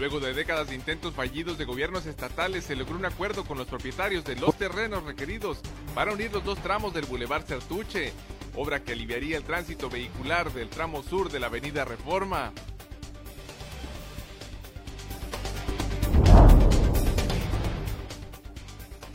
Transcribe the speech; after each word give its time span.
Luego 0.00 0.18
de 0.18 0.32
décadas 0.32 0.70
de 0.70 0.76
intentos 0.76 1.12
fallidos 1.12 1.58
de 1.58 1.66
gobiernos 1.66 2.06
estatales, 2.06 2.64
se 2.64 2.74
logró 2.74 2.96
un 2.96 3.04
acuerdo 3.04 3.44
con 3.44 3.58
los 3.58 3.66
propietarios 3.66 4.24
de 4.24 4.34
los 4.34 4.56
terrenos 4.56 5.04
requeridos 5.04 5.58
para 5.94 6.14
unir 6.14 6.32
los 6.32 6.42
dos 6.42 6.58
tramos 6.62 6.94
del 6.94 7.04
Boulevard 7.04 7.44
Certuche, 7.44 8.14
obra 8.56 8.82
que 8.82 8.92
aliviaría 8.92 9.36
el 9.36 9.44
tránsito 9.44 9.90
vehicular 9.90 10.54
del 10.54 10.70
tramo 10.70 11.02
sur 11.02 11.30
de 11.30 11.38
la 11.38 11.48
Avenida 11.48 11.84
Reforma. 11.84 12.50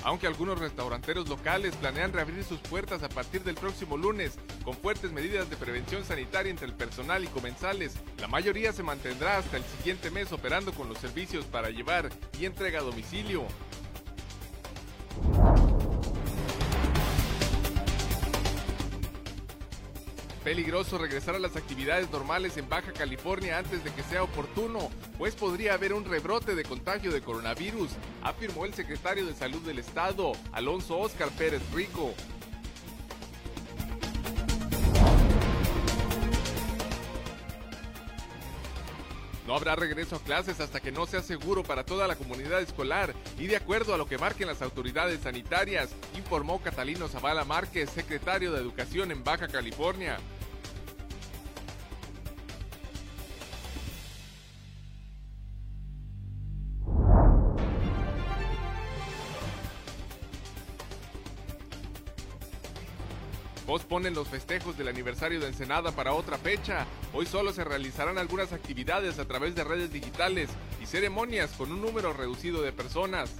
Aunque 0.05 0.27
algunos 0.27 0.59
restauranteros 0.59 1.27
locales 1.27 1.75
planean 1.77 2.13
reabrir 2.13 2.43
sus 2.43 2.59
puertas 2.59 3.01
a 3.01 3.09
partir 3.09 3.43
del 3.43 3.55
próximo 3.55 3.97
lunes 3.97 4.37
con 4.63 4.75
fuertes 4.75 5.11
medidas 5.11 5.49
de 5.49 5.57
prevención 5.57 6.05
sanitaria 6.05 6.51
entre 6.51 6.67
el 6.67 6.73
personal 6.73 7.23
y 7.23 7.27
comensales, 7.27 7.95
la 8.19 8.27
mayoría 8.27 8.71
se 8.71 8.83
mantendrá 8.83 9.39
hasta 9.39 9.57
el 9.57 9.63
siguiente 9.63 10.11
mes 10.11 10.31
operando 10.31 10.73
con 10.73 10.89
los 10.89 10.99
servicios 10.99 11.45
para 11.45 11.71
llevar 11.71 12.11
y 12.39 12.45
entrega 12.45 12.81
a 12.81 12.83
domicilio. 12.83 13.47
Peligroso 20.45 20.99
regresar 20.99 21.33
a 21.33 21.39
las 21.39 21.55
actividades 21.55 22.11
normales 22.11 22.55
en 22.57 22.69
Baja 22.69 22.93
California 22.93 23.57
antes 23.57 23.83
de 23.83 23.91
que 23.91 24.03
sea 24.03 24.21
oportuno, 24.21 24.91
pues 25.17 25.33
podría 25.33 25.73
haber 25.73 25.91
un 25.91 26.05
rebrote 26.05 26.53
de 26.53 26.63
contagio 26.63 27.11
de 27.11 27.21
coronavirus, 27.21 27.89
afirmó 28.21 28.65
el 28.65 28.75
secretario 28.75 29.25
de 29.25 29.33
Salud 29.33 29.63
del 29.63 29.79
Estado, 29.79 30.33
Alonso 30.51 30.99
Oscar 30.99 31.29
Pérez 31.29 31.63
Rico. 31.73 32.13
No 39.47 39.55
habrá 39.55 39.75
regreso 39.75 40.15
a 40.15 40.19
clases 40.19 40.59
hasta 40.59 40.79
que 40.79 40.91
no 40.91 41.07
sea 41.07 41.23
seguro 41.23 41.63
para 41.63 41.83
toda 41.85 42.07
la 42.07 42.15
comunidad 42.15 42.61
escolar 42.61 43.15
y 43.39 43.47
de 43.47 43.55
acuerdo 43.55 43.95
a 43.95 43.97
lo 43.97 44.07
que 44.07 44.19
marquen 44.19 44.47
las 44.47 44.61
autoridades 44.61 45.21
sanitarias, 45.21 45.89
informó 46.15 46.61
Catalino 46.61 47.07
Zavala 47.07 47.45
Márquez, 47.45 47.89
secretario 47.89 48.51
de 48.51 48.59
Educación 48.59 49.11
en 49.11 49.23
Baja 49.23 49.47
California. 49.47 50.19
Posponen 63.75 64.13
los 64.13 64.29
festejos 64.29 64.77
del 64.77 64.87
aniversario 64.87 65.41
de 65.41 65.47
Ensenada 65.47 65.91
para 65.91 66.13
otra 66.13 66.37
fecha. 66.37 66.85
Hoy 67.13 67.25
solo 67.25 67.51
se 67.51 67.65
realizarán 67.65 68.17
algunas 68.17 68.53
actividades 68.53 69.19
a 69.19 69.25
través 69.25 69.53
de 69.53 69.65
redes 69.65 69.91
digitales 69.91 70.49
y 70.81 70.85
ceremonias 70.85 71.51
con 71.57 71.73
un 71.73 71.81
número 71.81 72.13
reducido 72.13 72.61
de 72.61 72.71
personas. 72.71 73.35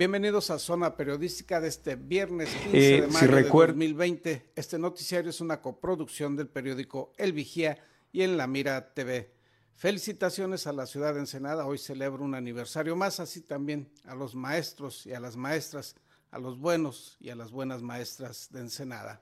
Bienvenidos 0.00 0.48
a 0.48 0.58
Zona 0.58 0.96
Periodística 0.96 1.60
de 1.60 1.68
este 1.68 1.94
viernes 1.94 2.48
15 2.48 2.70
eh, 2.72 3.00
de 3.02 3.06
mayo 3.08 3.36
de 3.36 3.42
2020. 3.42 4.52
Este 4.56 4.78
noticiario 4.78 5.28
es 5.28 5.42
una 5.42 5.60
coproducción 5.60 6.36
del 6.36 6.48
periódico 6.48 7.12
El 7.18 7.34
Vigía 7.34 7.76
y 8.10 8.22
en 8.22 8.38
La 8.38 8.46
Mira 8.46 8.94
TV. 8.94 9.30
Felicitaciones 9.74 10.66
a 10.66 10.72
la 10.72 10.86
ciudad 10.86 11.12
de 11.12 11.20
Ensenada. 11.20 11.66
Hoy 11.66 11.76
celebra 11.76 12.22
un 12.22 12.34
aniversario 12.34 12.96
más, 12.96 13.20
así 13.20 13.42
también 13.42 13.90
a 14.06 14.14
los 14.14 14.34
maestros 14.34 15.04
y 15.04 15.12
a 15.12 15.20
las 15.20 15.36
maestras, 15.36 15.94
a 16.30 16.38
los 16.38 16.58
buenos 16.58 17.18
y 17.20 17.28
a 17.28 17.36
las 17.36 17.50
buenas 17.50 17.82
maestras 17.82 18.48
de 18.50 18.60
Ensenada. 18.60 19.20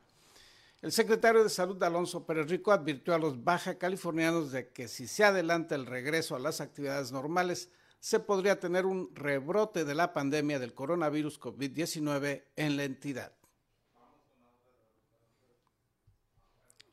El 0.80 0.92
secretario 0.92 1.42
de 1.42 1.50
Salud, 1.50 1.82
Alonso 1.82 2.24
Pérez 2.24 2.48
Rico, 2.48 2.70
advirtió 2.70 3.16
a 3.16 3.18
los 3.18 3.42
baja 3.42 3.78
californianos 3.78 4.52
de 4.52 4.68
que 4.68 4.86
si 4.86 5.08
se 5.08 5.24
adelanta 5.24 5.74
el 5.74 5.86
regreso 5.86 6.36
a 6.36 6.38
las 6.38 6.60
actividades 6.60 7.10
normales, 7.10 7.68
se 8.00 8.20
podría 8.20 8.60
tener 8.60 8.86
un 8.86 9.14
rebrote 9.14 9.84
de 9.84 9.94
la 9.94 10.12
pandemia 10.12 10.58
del 10.58 10.74
coronavirus 10.74 11.40
COVID-19 11.40 12.44
en 12.56 12.76
la 12.76 12.84
entidad. 12.84 13.32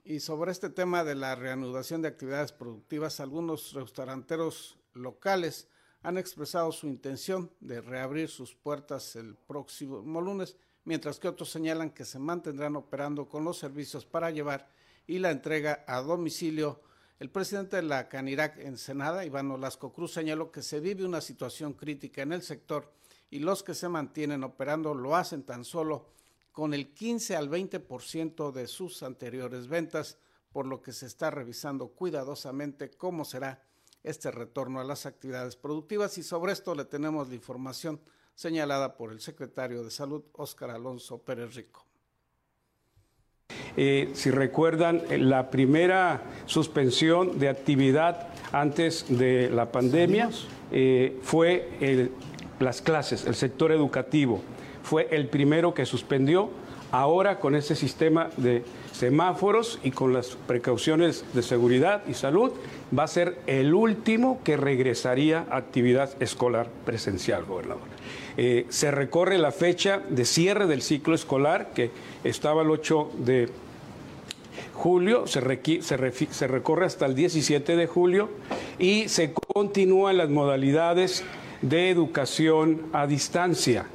Y 0.03 0.19
sobre 0.19 0.51
este 0.51 0.69
tema 0.69 1.03
de 1.03 1.15
la 1.15 1.35
reanudación 1.35 2.01
de 2.01 2.07
actividades 2.07 2.51
productivas, 2.51 3.19
algunos 3.19 3.73
restauranteros 3.73 4.77
locales 4.93 5.67
han 6.03 6.19
expresado 6.19 6.71
su 6.71 6.85
intención 6.85 7.51
de 7.59 7.81
reabrir 7.81 8.29
sus 8.29 8.53
puertas 8.53 9.15
el 9.15 9.35
próximo 9.35 10.21
lunes, 10.21 10.57
mientras 10.83 11.19
que 11.19 11.27
otros 11.27 11.49
señalan 11.49 11.89
que 11.89 12.05
se 12.05 12.19
mantendrán 12.19 12.75
operando 12.75 13.27
con 13.27 13.43
los 13.43 13.57
servicios 13.57 14.05
para 14.05 14.29
llevar 14.29 14.69
y 15.07 15.17
la 15.17 15.31
entrega 15.31 15.83
a 15.87 16.01
domicilio 16.01 16.81
el 17.17 17.29
presidente 17.29 17.77
de 17.77 17.83
la 17.83 18.09
Canirac 18.09 18.57
en 18.59 18.77
Senada, 18.77 19.25
Iván 19.25 19.49
Olasco 19.49 19.93
Cruz, 19.93 20.11
señaló 20.11 20.51
que 20.51 20.61
se 20.61 20.81
vive 20.81 21.05
una 21.05 21.21
situación 21.21 21.73
crítica 21.73 22.21
en 22.21 22.33
el 22.33 22.41
sector 22.41 22.91
y 23.29 23.39
los 23.39 23.63
que 23.63 23.73
se 23.73 23.87
mantienen 23.87 24.43
operando 24.43 24.93
lo 24.93 25.15
hacen 25.15 25.43
tan 25.43 25.63
solo 25.63 26.09
con 26.51 26.73
el 26.73 26.93
15 26.93 27.35
al 27.35 27.49
20% 27.49 28.51
de 28.51 28.67
sus 28.67 29.01
anteriores 29.03 29.67
ventas, 29.67 30.17
por 30.51 30.65
lo 30.65 30.81
que 30.81 30.91
se 30.91 31.05
está 31.05 31.31
revisando 31.31 31.89
cuidadosamente 31.89 32.91
cómo 32.91 33.23
será 33.23 33.63
este 34.03 34.29
retorno 34.31 34.79
a 34.79 34.83
las 34.83 35.05
actividades 35.05 35.55
productivas 35.55 36.17
y 36.17 36.23
sobre 36.23 36.53
esto 36.53 36.75
le 36.75 36.85
tenemos 36.85 37.29
la 37.29 37.35
información 37.35 37.99
señalada 38.35 38.95
por 38.95 39.11
el 39.11 39.21
secretario 39.21 39.83
de 39.83 39.91
Salud, 39.91 40.23
Óscar 40.33 40.69
Alonso 40.69 41.17
Pérez 41.17 41.55
Rico. 41.55 41.84
Eh, 43.77 44.09
si 44.13 44.31
recuerdan, 44.31 45.01
la 45.17 45.49
primera 45.49 46.21
suspensión 46.45 47.39
de 47.39 47.49
actividad 47.49 48.27
antes 48.51 49.05
de 49.09 49.49
la 49.49 49.71
pandemia 49.71 50.29
eh, 50.71 51.17
fue 51.21 52.09
las 52.59 52.81
clases, 52.81 53.25
el 53.25 53.35
sector 53.35 53.71
educativo. 53.71 54.41
Fue 54.83 55.07
el 55.11 55.27
primero 55.27 55.73
que 55.73 55.85
suspendió. 55.85 56.49
Ahora 56.91 57.39
con 57.39 57.55
este 57.55 57.75
sistema 57.75 58.29
de 58.37 58.63
semáforos 58.93 59.79
y 59.83 59.91
con 59.91 60.13
las 60.13 60.37
precauciones 60.47 61.25
de 61.33 61.41
seguridad 61.41 62.03
y 62.07 62.13
salud, 62.13 62.51
va 62.97 63.03
a 63.03 63.07
ser 63.07 63.39
el 63.47 63.73
último 63.73 64.39
que 64.43 64.55
regresaría 64.55 65.45
a 65.49 65.57
actividad 65.57 66.11
escolar 66.21 66.67
presencial, 66.85 67.43
gobernador. 67.43 67.83
Eh, 68.37 68.65
se 68.69 68.91
recorre 68.91 69.37
la 69.37 69.51
fecha 69.51 70.01
de 70.09 70.25
cierre 70.25 70.67
del 70.67 70.81
ciclo 70.81 71.15
escolar, 71.15 71.71
que 71.73 71.91
estaba 72.23 72.61
el 72.61 72.69
8 72.69 73.11
de 73.17 73.49
julio, 74.73 75.27
se, 75.27 75.41
se, 75.81 76.47
recorre 76.47 76.85
hasta 76.85 77.05
el 77.05 77.15
17 77.15 77.75
de 77.75 77.87
julio 77.87 78.29
y 78.79 79.07
se 79.09 79.33
continúan 79.33 80.17
las 80.17 80.29
modalidades 80.29 81.23
de 81.61 81.89
educación 81.89 82.83
a 82.93 83.07
distancia, 83.07 83.85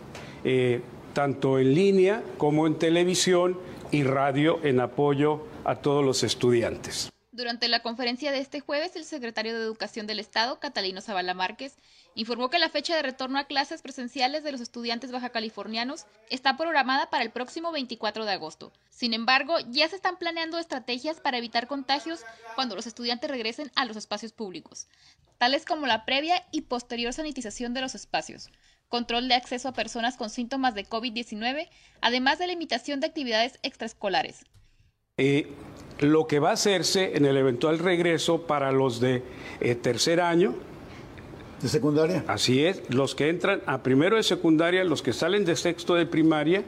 eh, 0.44 0.80
tanto 1.12 1.58
en 1.58 1.74
línea 1.74 2.22
como 2.38 2.66
en 2.66 2.76
televisión 2.76 3.58
y 3.90 4.04
radio 4.04 4.58
en 4.62 4.80
apoyo 4.80 5.40
a 5.64 5.76
todos 5.76 6.04
los 6.04 6.22
estudiantes. 6.22 7.10
Durante 7.40 7.68
la 7.68 7.80
conferencia 7.80 8.32
de 8.32 8.38
este 8.38 8.60
jueves, 8.60 8.96
el 8.96 9.06
secretario 9.06 9.54
de 9.54 9.64
Educación 9.64 10.06
del 10.06 10.20
Estado, 10.20 10.60
Catalino 10.60 11.00
Zavala 11.00 11.32
Márquez, 11.32 11.74
informó 12.14 12.50
que 12.50 12.58
la 12.58 12.68
fecha 12.68 12.94
de 12.94 13.00
retorno 13.00 13.38
a 13.38 13.44
clases 13.44 13.80
presenciales 13.80 14.44
de 14.44 14.52
los 14.52 14.60
estudiantes 14.60 15.10
baja 15.10 15.30
californianos 15.30 16.04
está 16.28 16.58
programada 16.58 17.08
para 17.08 17.24
el 17.24 17.30
próximo 17.30 17.72
24 17.72 18.26
de 18.26 18.32
agosto. 18.32 18.74
Sin 18.90 19.14
embargo, 19.14 19.54
ya 19.70 19.88
se 19.88 19.96
están 19.96 20.18
planeando 20.18 20.58
estrategias 20.58 21.18
para 21.18 21.38
evitar 21.38 21.66
contagios 21.66 22.20
cuando 22.56 22.76
los 22.76 22.86
estudiantes 22.86 23.30
regresen 23.30 23.72
a 23.74 23.86
los 23.86 23.96
espacios 23.96 24.32
públicos, 24.32 24.86
tales 25.38 25.64
como 25.64 25.86
la 25.86 26.04
previa 26.04 26.46
y 26.52 26.60
posterior 26.60 27.14
sanitización 27.14 27.72
de 27.72 27.80
los 27.80 27.94
espacios, 27.94 28.50
control 28.90 29.28
de 29.28 29.34
acceso 29.36 29.66
a 29.66 29.72
personas 29.72 30.18
con 30.18 30.28
síntomas 30.28 30.74
de 30.74 30.86
COVID-19, 30.86 31.70
además 32.02 32.38
de 32.38 32.48
limitación 32.48 33.00
de 33.00 33.06
actividades 33.06 33.58
extraescolares. 33.62 34.44
Eh, 35.16 35.54
lo 36.00 36.26
que 36.26 36.38
va 36.38 36.50
a 36.50 36.54
hacerse 36.54 37.16
en 37.16 37.24
el 37.24 37.36
eventual 37.36 37.78
regreso 37.78 38.42
para 38.42 38.72
los 38.72 39.00
de 39.00 39.22
eh, 39.60 39.74
tercer 39.74 40.20
año, 40.20 40.54
¿De 41.62 41.68
secundaria? 41.68 42.24
Así 42.26 42.64
es, 42.64 42.82
los 42.88 43.14
que 43.14 43.28
entran 43.28 43.60
a 43.66 43.82
primero 43.82 44.16
de 44.16 44.22
secundaria, 44.22 44.82
los 44.82 45.02
que 45.02 45.12
salen 45.12 45.44
de 45.44 45.56
sexto 45.56 45.94
de 45.94 46.06
primaria, 46.06 46.64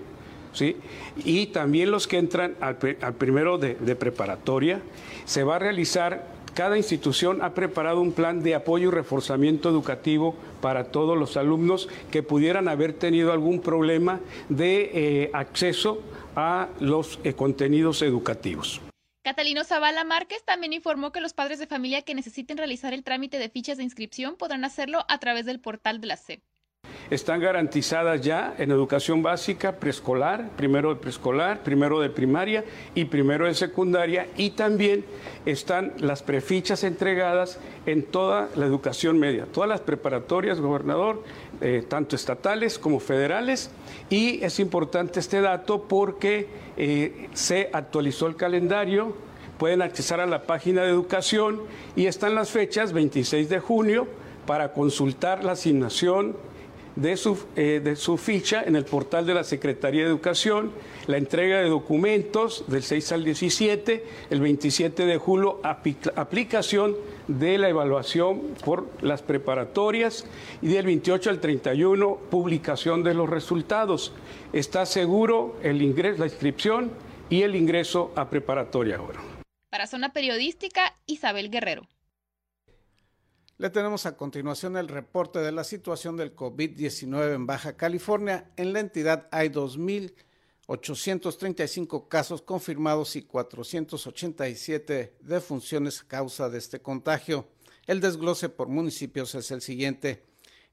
¿sí? 0.52 0.76
Y 1.25 1.46
también 1.46 1.90
los 1.90 2.06
que 2.06 2.19
entran 2.19 2.56
al, 2.61 2.76
primero 2.76 3.56
de, 3.56 3.75
de 3.76 3.96
preparatoria, 3.96 4.82
se 5.25 5.44
va 5.44 5.56
a 5.56 5.58
realizar 5.58 6.26
cada 6.55 6.76
institución 6.76 7.40
ha 7.40 7.55
preparado 7.55 8.02
un 8.02 8.12
plan 8.12 8.43
de 8.43 8.55
apoyo 8.55 8.88
y 8.88 8.90
reforzamiento 8.90 9.70
educativo 9.70 10.35
para 10.61 10.85
todos 10.85 11.17
los 11.17 11.38
alumnos 11.38 11.88
que 12.11 12.23
pudieran 12.23 12.69
haber 12.69 12.93
tenido 12.93 13.32
algún 13.32 13.61
problema 13.61 14.20
de 14.50 14.90
eh, 14.93 15.31
acceso 15.32 16.02
a 16.37 16.69
los 16.78 17.19
eh, 17.25 17.32
contenidos 17.32 18.02
educativos. 18.02 18.82
Catalino 19.23 19.63
Zavala 19.63 20.03
Márquez 20.03 20.43
también 20.45 20.73
informó 20.73 21.13
que 21.13 21.21
los 21.21 21.33
padres 21.33 21.61
de 21.61 21.69
familia 21.69 22.03
que 22.03 22.13
necesiten 22.13 22.59
realizar 22.59 22.93
el 22.93 23.05
trámite 23.05 23.39
de 23.39 23.49
fichas 23.49 23.77
de 23.77 23.85
inscripción 23.85 24.35
podrán 24.35 24.65
hacerlo 24.65 25.05
a 25.09 25.19
través 25.19 25.47
del 25.47 25.61
portal 25.61 26.01
de 26.01 26.09
la 26.09 26.17
SEP. 26.17 26.43
Están 27.09 27.41
garantizadas 27.41 28.21
ya 28.21 28.55
en 28.59 28.73
educación 28.73 29.23
básica, 29.23 29.77
preescolar, 29.77 30.49
primero 30.57 30.93
de 30.93 31.01
preescolar, 31.01 31.63
primero 31.63 32.01
de 32.01 32.11
primaria 32.11 32.65
y 32.95 33.05
primero 33.05 33.47
de 33.47 33.55
secundaria 33.55 34.27
y 34.37 34.51
también 34.51 35.05
están 35.47 35.93
las 35.99 36.25
prefichas 36.25 36.83
entregadas 36.83 37.61
en 37.87 38.03
toda 38.03 38.49
la 38.57 38.67
educación 38.67 39.21
media, 39.21 39.47
todas 39.47 39.69
las 39.69 39.83
preparatorias, 39.83 40.59
gobernador, 40.59 41.23
eh, 41.60 41.84
tanto 41.87 42.16
estatales 42.16 42.78
como 42.78 42.99
federales 42.99 43.70
y 44.10 44.43
es 44.43 44.58
importante 44.58 45.20
este 45.20 45.40
dato 45.40 45.82
porque 45.84 46.49
eh, 46.76 47.28
se 47.34 47.70
actualizó 47.72 48.26
el 48.26 48.37
calendario, 48.37 49.14
pueden 49.58 49.82
accesar 49.82 50.20
a 50.20 50.26
la 50.26 50.43
página 50.43 50.82
de 50.82 50.90
educación 50.90 51.60
y 51.94 52.06
están 52.06 52.34
las 52.34 52.50
fechas 52.50 52.93
26 52.93 53.49
de 53.49 53.60
junio 53.60 54.08
para 54.46 54.72
consultar 54.72 55.44
la 55.44 55.52
asignación 55.52 56.37
de 56.97 57.17
su, 57.17 57.39
eh, 57.56 57.81
de 57.83 57.97
su 57.97 58.17
ficha 58.17 58.62
en 58.62 58.77
el 58.77 58.85
portal 58.85 59.27
de 59.27 59.35
la 59.35 59.44
Secretaría 59.44 60.03
de 60.03 60.09
Educación, 60.09 60.73
la 61.06 61.17
entrega 61.17 61.61
de 61.61 61.69
documentos 61.69 62.65
del 62.69 62.83
6 62.83 63.12
al 63.12 63.25
17, 63.25 64.05
el 64.31 64.41
27 64.41 65.06
de 65.06 65.17
julio 65.19 65.61
aplicación 65.62 66.97
de 67.29 67.59
la 67.59 67.69
evaluación 67.69 68.41
por 68.65 68.89
las 69.03 69.23
preparatorias 69.23 70.27
y 70.61 70.69
del 70.69 70.87
28 70.87 71.31
al 71.31 71.41
31 71.41 72.17
publicación 72.31 73.03
de 73.03 73.15
los 73.15 73.29
resultados. 73.29 74.12
Está 74.53 74.87
seguro 74.87 75.56
el 75.62 75.83
ingreso, 75.83 76.19
la 76.21 76.27
inscripción 76.27 76.93
y 77.31 77.43
el 77.43 77.56
ingreso 77.56 78.12
a 78.15 78.29
preparatoria 78.29 78.97
ahora. 78.97 79.21
Para 79.71 79.87
Zona 79.87 80.12
Periodística, 80.12 80.95
Isabel 81.06 81.50
Guerrero. 81.50 81.87
Le 83.62 83.70
tenemos 83.70 84.05
a 84.06 84.17
continuación 84.17 84.76
el 84.76 84.88
reporte 84.88 85.38
de 85.38 85.53
la 85.53 85.62
situación 85.62 86.17
del 86.17 86.35
COVID-19 86.35 87.32
en 87.32 87.47
Baja 87.47 87.76
California. 87.76 88.50
En 88.56 88.73
la 88.73 88.81
entidad 88.81 89.29
hay 89.31 89.50
2.835 89.50 92.09
casos 92.09 92.43
confirmados 92.43 93.14
y 93.14 93.23
487 93.23 95.14
defunciones 95.20 96.00
a 96.00 96.09
causa 96.09 96.50
de 96.50 96.59
este 96.59 96.82
contagio. 96.82 97.47
El 97.87 98.00
desglose 98.00 98.49
por 98.49 98.67
municipios 98.67 99.32
es 99.37 99.53
el 99.53 99.62
siguiente. 99.62 100.25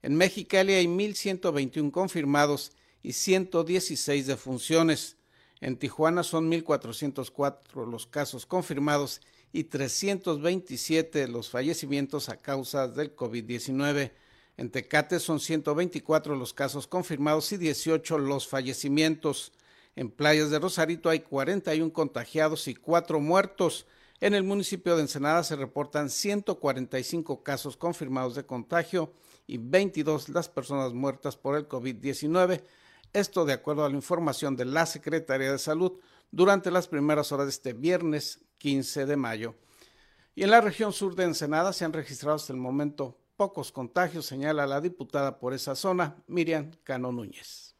En 0.02 0.16
Mexicali 0.16 0.72
hay 0.72 0.88
1.121 0.88 1.92
confirmados 1.92 2.72
y 3.04 3.12
116 3.12 4.26
defunciones. 4.26 5.16
En 5.60 5.76
Tijuana 5.76 6.24
son 6.24 6.50
1.404 6.50 7.88
los 7.88 8.08
casos 8.08 8.46
confirmados 8.46 9.20
y 9.20 9.39
327 9.52 11.28
los 11.28 11.50
fallecimientos 11.50 12.28
a 12.28 12.36
causa 12.36 12.88
del 12.88 13.14
COVID-19. 13.16 14.12
En 14.56 14.70
Tecate 14.70 15.18
son 15.18 15.40
124 15.40 16.36
los 16.36 16.52
casos 16.52 16.86
confirmados 16.86 17.50
y 17.52 17.56
18 17.56 18.18
los 18.18 18.46
fallecimientos. 18.46 19.52
En 19.96 20.10
Playas 20.10 20.50
de 20.50 20.58
Rosarito 20.58 21.08
hay 21.08 21.20
41 21.20 21.92
contagiados 21.92 22.68
y 22.68 22.74
4 22.74 23.20
muertos. 23.20 23.86
En 24.20 24.34
el 24.34 24.44
municipio 24.44 24.96
de 24.96 25.02
Ensenada 25.02 25.42
se 25.42 25.56
reportan 25.56 26.10
145 26.10 27.42
casos 27.42 27.76
confirmados 27.76 28.34
de 28.34 28.44
contagio 28.44 29.12
y 29.46 29.58
22 29.58 30.28
las 30.28 30.48
personas 30.48 30.92
muertas 30.92 31.36
por 31.36 31.56
el 31.56 31.66
COVID-19. 31.66 32.62
Esto 33.12 33.44
de 33.44 33.54
acuerdo 33.54 33.84
a 33.84 33.88
la 33.88 33.96
información 33.96 34.56
de 34.56 34.66
la 34.66 34.86
Secretaría 34.86 35.50
de 35.50 35.58
Salud 35.58 35.98
durante 36.30 36.70
las 36.70 36.88
primeras 36.88 37.32
horas 37.32 37.46
de 37.46 37.50
este 37.50 37.72
viernes 37.72 38.40
15 38.58 39.06
de 39.06 39.16
mayo. 39.16 39.54
Y 40.34 40.44
en 40.44 40.50
la 40.50 40.60
región 40.60 40.92
sur 40.92 41.14
de 41.14 41.24
Ensenada 41.24 41.72
se 41.72 41.84
han 41.84 41.92
registrado 41.92 42.36
hasta 42.36 42.52
el 42.52 42.58
momento 42.58 43.18
pocos 43.36 43.72
contagios, 43.72 44.26
señala 44.26 44.66
la 44.66 44.80
diputada 44.80 45.38
por 45.38 45.54
esa 45.54 45.74
zona, 45.74 46.16
Miriam 46.26 46.70
Cano 46.84 47.10
Núñez. 47.10 47.74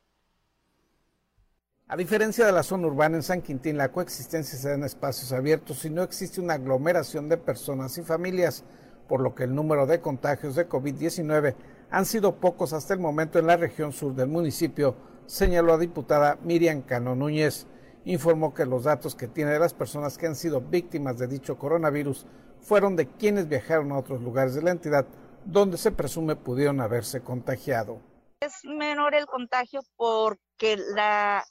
A 1.86 1.96
diferencia 1.96 2.46
de 2.46 2.52
la 2.52 2.62
zona 2.62 2.86
urbana 2.86 3.16
en 3.16 3.22
San 3.22 3.42
Quintín, 3.42 3.76
la 3.76 3.90
coexistencia 3.90 4.58
se 4.58 4.68
da 4.68 4.74
en 4.74 4.84
espacios 4.84 5.32
abiertos 5.32 5.84
y 5.84 5.90
no 5.90 6.02
existe 6.02 6.40
una 6.40 6.54
aglomeración 6.54 7.28
de 7.28 7.36
personas 7.36 7.98
y 7.98 8.02
familias, 8.02 8.64
por 9.08 9.20
lo 9.20 9.34
que 9.34 9.44
el 9.44 9.54
número 9.54 9.86
de 9.86 10.00
contagios 10.00 10.54
de 10.54 10.68
COVID-19 10.68 11.56
han 11.90 12.06
sido 12.06 12.36
pocos 12.36 12.72
hasta 12.72 12.94
el 12.94 13.00
momento 13.00 13.38
en 13.38 13.48
la 13.48 13.56
región 13.56 13.92
sur 13.92 14.14
del 14.14 14.28
municipio, 14.28 14.96
señaló 15.26 15.72
la 15.72 15.78
diputada 15.78 16.38
Miriam 16.42 16.82
Cano 16.82 17.16
Núñez 17.16 17.66
informó 18.04 18.54
que 18.54 18.66
los 18.66 18.84
datos 18.84 19.14
que 19.14 19.28
tiene 19.28 19.52
de 19.52 19.58
las 19.58 19.74
personas 19.74 20.16
que 20.16 20.26
han 20.26 20.36
sido 20.36 20.60
víctimas 20.60 21.18
de 21.18 21.26
dicho 21.26 21.58
coronavirus 21.58 22.26
fueron 22.60 22.96
de 22.96 23.08
quienes 23.08 23.48
viajaron 23.48 23.92
a 23.92 23.98
otros 23.98 24.20
lugares 24.22 24.54
de 24.54 24.62
la 24.62 24.70
entidad 24.70 25.06
donde 25.44 25.78
se 25.78 25.92
presume 25.92 26.36
pudieron 26.36 26.80
haberse 26.80 27.22
contagiado. 27.22 28.00
Es 28.40 28.64
menor 28.64 29.14
el 29.14 29.26
contagio 29.26 29.82
porque 29.96 30.78
la, 30.94 31.44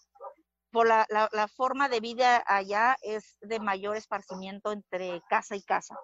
por 0.72 0.88
la, 0.88 1.06
la, 1.10 1.48
forma 1.48 1.90
de 1.90 2.00
vida 2.00 2.44
allá 2.46 2.96
es 3.02 3.38
de 3.42 3.60
mayor 3.60 3.96
esparcimiento 3.96 4.72
entre 4.72 5.22
casa 5.30 5.56
y 5.56 5.62
casa. 5.62 5.96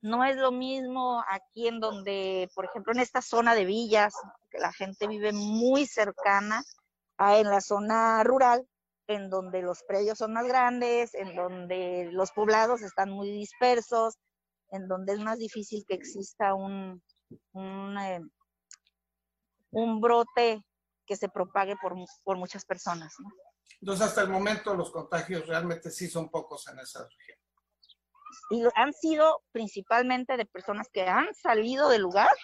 No 0.00 0.24
es 0.24 0.36
lo 0.36 0.52
mismo 0.52 1.24
aquí 1.28 1.66
en 1.66 1.80
donde, 1.80 2.48
por 2.54 2.64
ejemplo, 2.64 2.92
en 2.92 3.00
esta 3.00 3.20
zona 3.20 3.54
de 3.56 3.64
villas, 3.64 4.14
que 4.50 4.58
la 4.58 4.72
gente 4.72 5.08
vive 5.08 5.32
muy 5.32 5.86
cercana, 5.86 6.62
a 7.16 7.38
en 7.38 7.50
la 7.50 7.60
zona 7.60 8.22
rural, 8.22 8.64
en 9.08 9.30
donde 9.30 9.62
los 9.62 9.82
predios 9.82 10.18
son 10.18 10.34
más 10.34 10.46
grandes, 10.46 11.14
en 11.14 11.34
donde 11.34 12.08
los 12.12 12.30
poblados 12.30 12.82
están 12.82 13.10
muy 13.10 13.30
dispersos, 13.30 14.18
en 14.70 14.86
donde 14.86 15.14
es 15.14 15.20
más 15.20 15.38
difícil 15.38 15.84
que 15.88 15.94
exista 15.94 16.54
un, 16.54 17.02
un, 17.52 17.98
eh, 17.98 18.20
brote 19.70 20.62
que 21.06 21.16
se 21.16 21.30
propague 21.30 21.74
por, 21.80 21.94
por 22.22 22.36
muchas 22.36 22.66
personas. 22.66 23.14
Entonces, 23.80 24.06
hasta 24.06 24.20
el 24.22 24.28
momento 24.28 24.74
los 24.74 24.90
contagios 24.90 25.46
realmente 25.46 25.90
sí 25.90 26.08
son 26.08 26.28
pocos 26.28 26.68
en 26.68 26.78
esa 26.78 27.04
región. 27.04 27.38
Y 28.50 28.62
han 28.74 28.92
sido 28.92 29.40
principalmente 29.52 30.36
de 30.36 30.44
personas 30.44 30.88
que 30.92 31.06
han 31.06 31.34
salido 31.34 31.88
del 31.88 32.02
lugar 32.02 32.34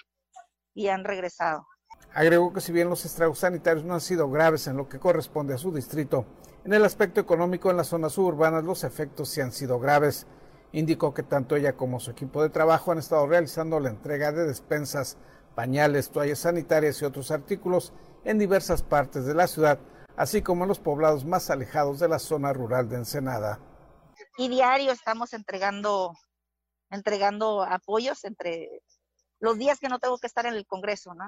y 0.72 0.88
han 0.88 1.04
regresado. 1.04 1.66
Agregó 2.14 2.52
que 2.52 2.60
si 2.60 2.72
bien 2.72 2.88
los 2.88 3.04
estragos 3.04 3.38
sanitarios 3.38 3.84
no 3.84 3.94
han 3.94 4.00
sido 4.00 4.30
graves 4.30 4.66
en 4.66 4.76
lo 4.76 4.88
que 4.88 4.98
corresponde 4.98 5.54
a 5.54 5.58
su 5.58 5.72
distrito, 5.72 6.26
en 6.64 6.72
el 6.72 6.84
aspecto 6.84 7.20
económico 7.20 7.70
en 7.70 7.76
las 7.76 7.88
zonas 7.88 8.12
suburbanas 8.14 8.64
los 8.64 8.84
efectos 8.84 9.28
sí 9.28 9.40
han 9.42 9.52
sido 9.52 9.78
graves. 9.78 10.26
Indicó 10.72 11.12
que 11.12 11.22
tanto 11.22 11.56
ella 11.56 11.76
como 11.76 12.00
su 12.00 12.10
equipo 12.10 12.42
de 12.42 12.48
trabajo 12.48 12.90
han 12.90 12.98
estado 12.98 13.26
realizando 13.26 13.78
la 13.80 13.90
entrega 13.90 14.32
de 14.32 14.46
despensas, 14.46 15.18
pañales, 15.54 16.10
toallas 16.10 16.40
sanitarias 16.40 17.00
y 17.00 17.04
otros 17.04 17.30
artículos 17.30 17.92
en 18.24 18.38
diversas 18.38 18.82
partes 18.82 19.26
de 19.26 19.34
la 19.34 19.46
ciudad, 19.46 19.78
así 20.16 20.40
como 20.40 20.64
en 20.64 20.68
los 20.68 20.80
poblados 20.80 21.26
más 21.26 21.50
alejados 21.50 22.00
de 22.00 22.08
la 22.08 22.18
zona 22.18 22.52
rural 22.52 22.88
de 22.88 22.96
Ensenada. 22.96 23.60
Y 24.38 24.48
diario 24.48 24.90
estamos 24.90 25.34
entregando, 25.34 26.14
entregando 26.90 27.62
apoyos 27.62 28.24
entre 28.24 28.82
los 29.38 29.58
días 29.58 29.78
que 29.78 29.88
no 29.88 29.98
tengo 29.98 30.18
que 30.18 30.26
estar 30.26 30.46
en 30.46 30.54
el 30.54 30.66
Congreso, 30.66 31.14
¿no? 31.14 31.24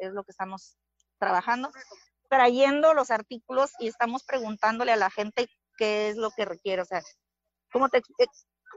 es 0.00 0.12
lo 0.12 0.24
que 0.24 0.32
estamos 0.32 0.76
trabajando 1.18 1.70
trayendo 2.32 2.94
los 2.94 3.10
artículos 3.10 3.72
y 3.78 3.88
estamos 3.88 4.24
preguntándole 4.24 4.90
a 4.90 4.96
la 4.96 5.10
gente 5.10 5.48
qué 5.76 6.08
es 6.08 6.16
lo 6.16 6.30
que 6.30 6.46
requiere. 6.46 6.80
O 6.80 6.86
sea, 6.86 7.02
como 7.70 7.90
te, 7.90 7.98
eh, 7.98 8.26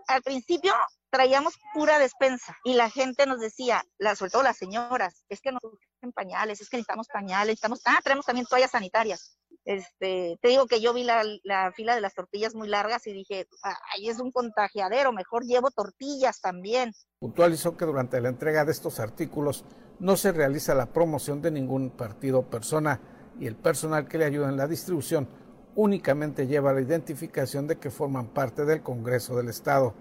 al 0.10 0.22
principio 0.22 0.74
traíamos 1.10 1.54
pura 1.74 1.98
despensa 1.98 2.54
y 2.66 2.74
la 2.74 2.90
gente 2.90 3.26
nos 3.26 3.40
decía, 3.40 3.82
la, 3.98 4.18
sobre 4.18 4.32
todo 4.32 4.44
las 4.44 4.58
señoras, 4.58 5.24
es 5.30 5.40
que 5.40 5.54
nos 5.54 5.64
urgen 5.64 6.12
pañales, 6.14 6.60
es 6.60 6.68
que 6.68 6.76
necesitamos 6.76 7.08
pañales, 7.08 7.48
necesitamos, 7.48 7.82
ah, 7.86 8.02
traemos 8.04 8.26
también 8.26 8.46
toallas 8.46 8.72
sanitarias. 8.72 9.38
Este, 9.64 10.38
te 10.42 10.50
digo 10.50 10.68
que 10.68 10.82
yo 10.82 10.94
vi 10.94 11.06
la, 11.06 11.24
la 11.44 11.72
fila 11.72 11.96
de 11.96 12.02
las 12.02 12.14
tortillas 12.14 12.56
muy 12.56 12.68
largas 12.68 13.08
y 13.08 13.14
dije, 13.14 13.48
ahí 13.64 14.10
es 14.10 14.20
un 14.20 14.34
contagiadero, 14.34 15.14
mejor 15.14 15.46
llevo 15.46 15.72
tortillas 15.72 16.42
también. 16.42 16.92
Puntualizó 17.20 17.78
que 17.78 17.86
durante 17.86 18.20
la 18.20 18.28
entrega 18.28 18.66
de 18.66 18.74
estos 18.74 19.00
artículos 19.00 19.64
no 20.00 20.18
se 20.18 20.34
realiza 20.34 20.76
la 20.76 20.88
promoción 20.88 21.42
de 21.42 21.52
ningún 21.52 21.92
partido 21.92 22.40
o 22.40 22.50
persona 22.50 23.15
y 23.40 23.48
el 23.48 23.56
personal 23.56 24.08
que 24.08 24.18
le 24.18 24.26
ayuda 24.26 24.50
en 24.50 24.58
la 24.58 24.68
distribución 24.68 25.28
únicamente 25.76 26.48
lleva 26.48 26.74
la 26.74 26.82
identificación 26.82 27.68
de 27.68 27.78
que 27.78 27.92
forman 27.92 28.28
parte 28.28 28.66
del 28.66 28.82
Congreso 28.82 29.36
del 29.36 29.50
Estado. 29.50 29.94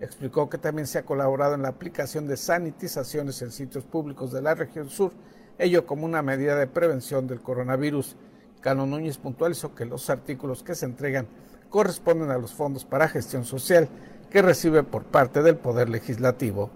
Explicó 0.00 0.50
que 0.50 0.58
también 0.58 0.86
se 0.86 0.98
ha 0.98 1.04
colaborado 1.04 1.54
en 1.54 1.62
la 1.62 1.68
aplicación 1.68 2.26
de 2.26 2.36
sanitizaciones 2.36 3.40
en 3.42 3.50
sitios 3.50 3.84
públicos 3.84 4.32
de 4.32 4.42
la 4.42 4.54
región 4.54 4.90
sur, 4.90 5.12
ello 5.58 5.86
como 5.86 6.04
una 6.04 6.20
medida 6.20 6.56
de 6.56 6.66
prevención 6.66 7.26
del 7.26 7.40
coronavirus. 7.40 8.16
Cano 8.60 8.86
Núñez 8.86 9.18
puntualizó 9.18 9.74
que 9.74 9.84
los 9.84 10.10
artículos 10.10 10.62
que 10.62 10.74
se 10.74 10.86
entregan 10.86 11.26
corresponden 11.70 12.30
a 12.30 12.38
los 12.38 12.52
fondos 12.52 12.84
para 12.84 13.08
gestión 13.08 13.44
social 13.44 13.88
que 14.30 14.42
recibe 14.42 14.82
por 14.82 15.04
parte 15.04 15.42
del 15.42 15.56
Poder 15.56 15.88
Legislativo. 15.88 16.70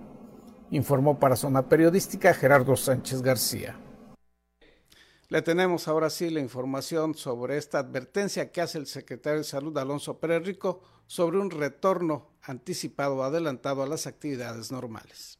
Informó 0.71 1.19
para 1.19 1.37
Zona 1.37 1.63
Periodística 1.63 2.33
Gerardo 2.35 2.77
Sánchez 2.77 3.23
García. 3.23 3.77
Le 5.31 5.43
tenemos 5.43 5.89
ahora 5.89 6.09
sí 6.09 6.31
la 6.31 6.41
información 6.41 7.15
sobre 7.15 7.59
esta 7.59 7.81
advertencia 7.81 8.51
que 8.51 8.63
hace 8.63 8.79
el 8.79 8.87
secretario 8.87 9.41
de 9.41 9.45
Salud 9.45 9.77
Alonso 9.77 10.19
Pérez 10.19 10.43
Rico 10.43 10.81
sobre 11.07 11.39
un 11.39 11.51
retorno 11.51 12.29
anticipado 12.41 13.17
o 13.17 13.23
adelantado 13.23 13.83
a 13.83 13.87
las 13.87 14.07
actividades 14.07 14.73
normales. 14.73 15.39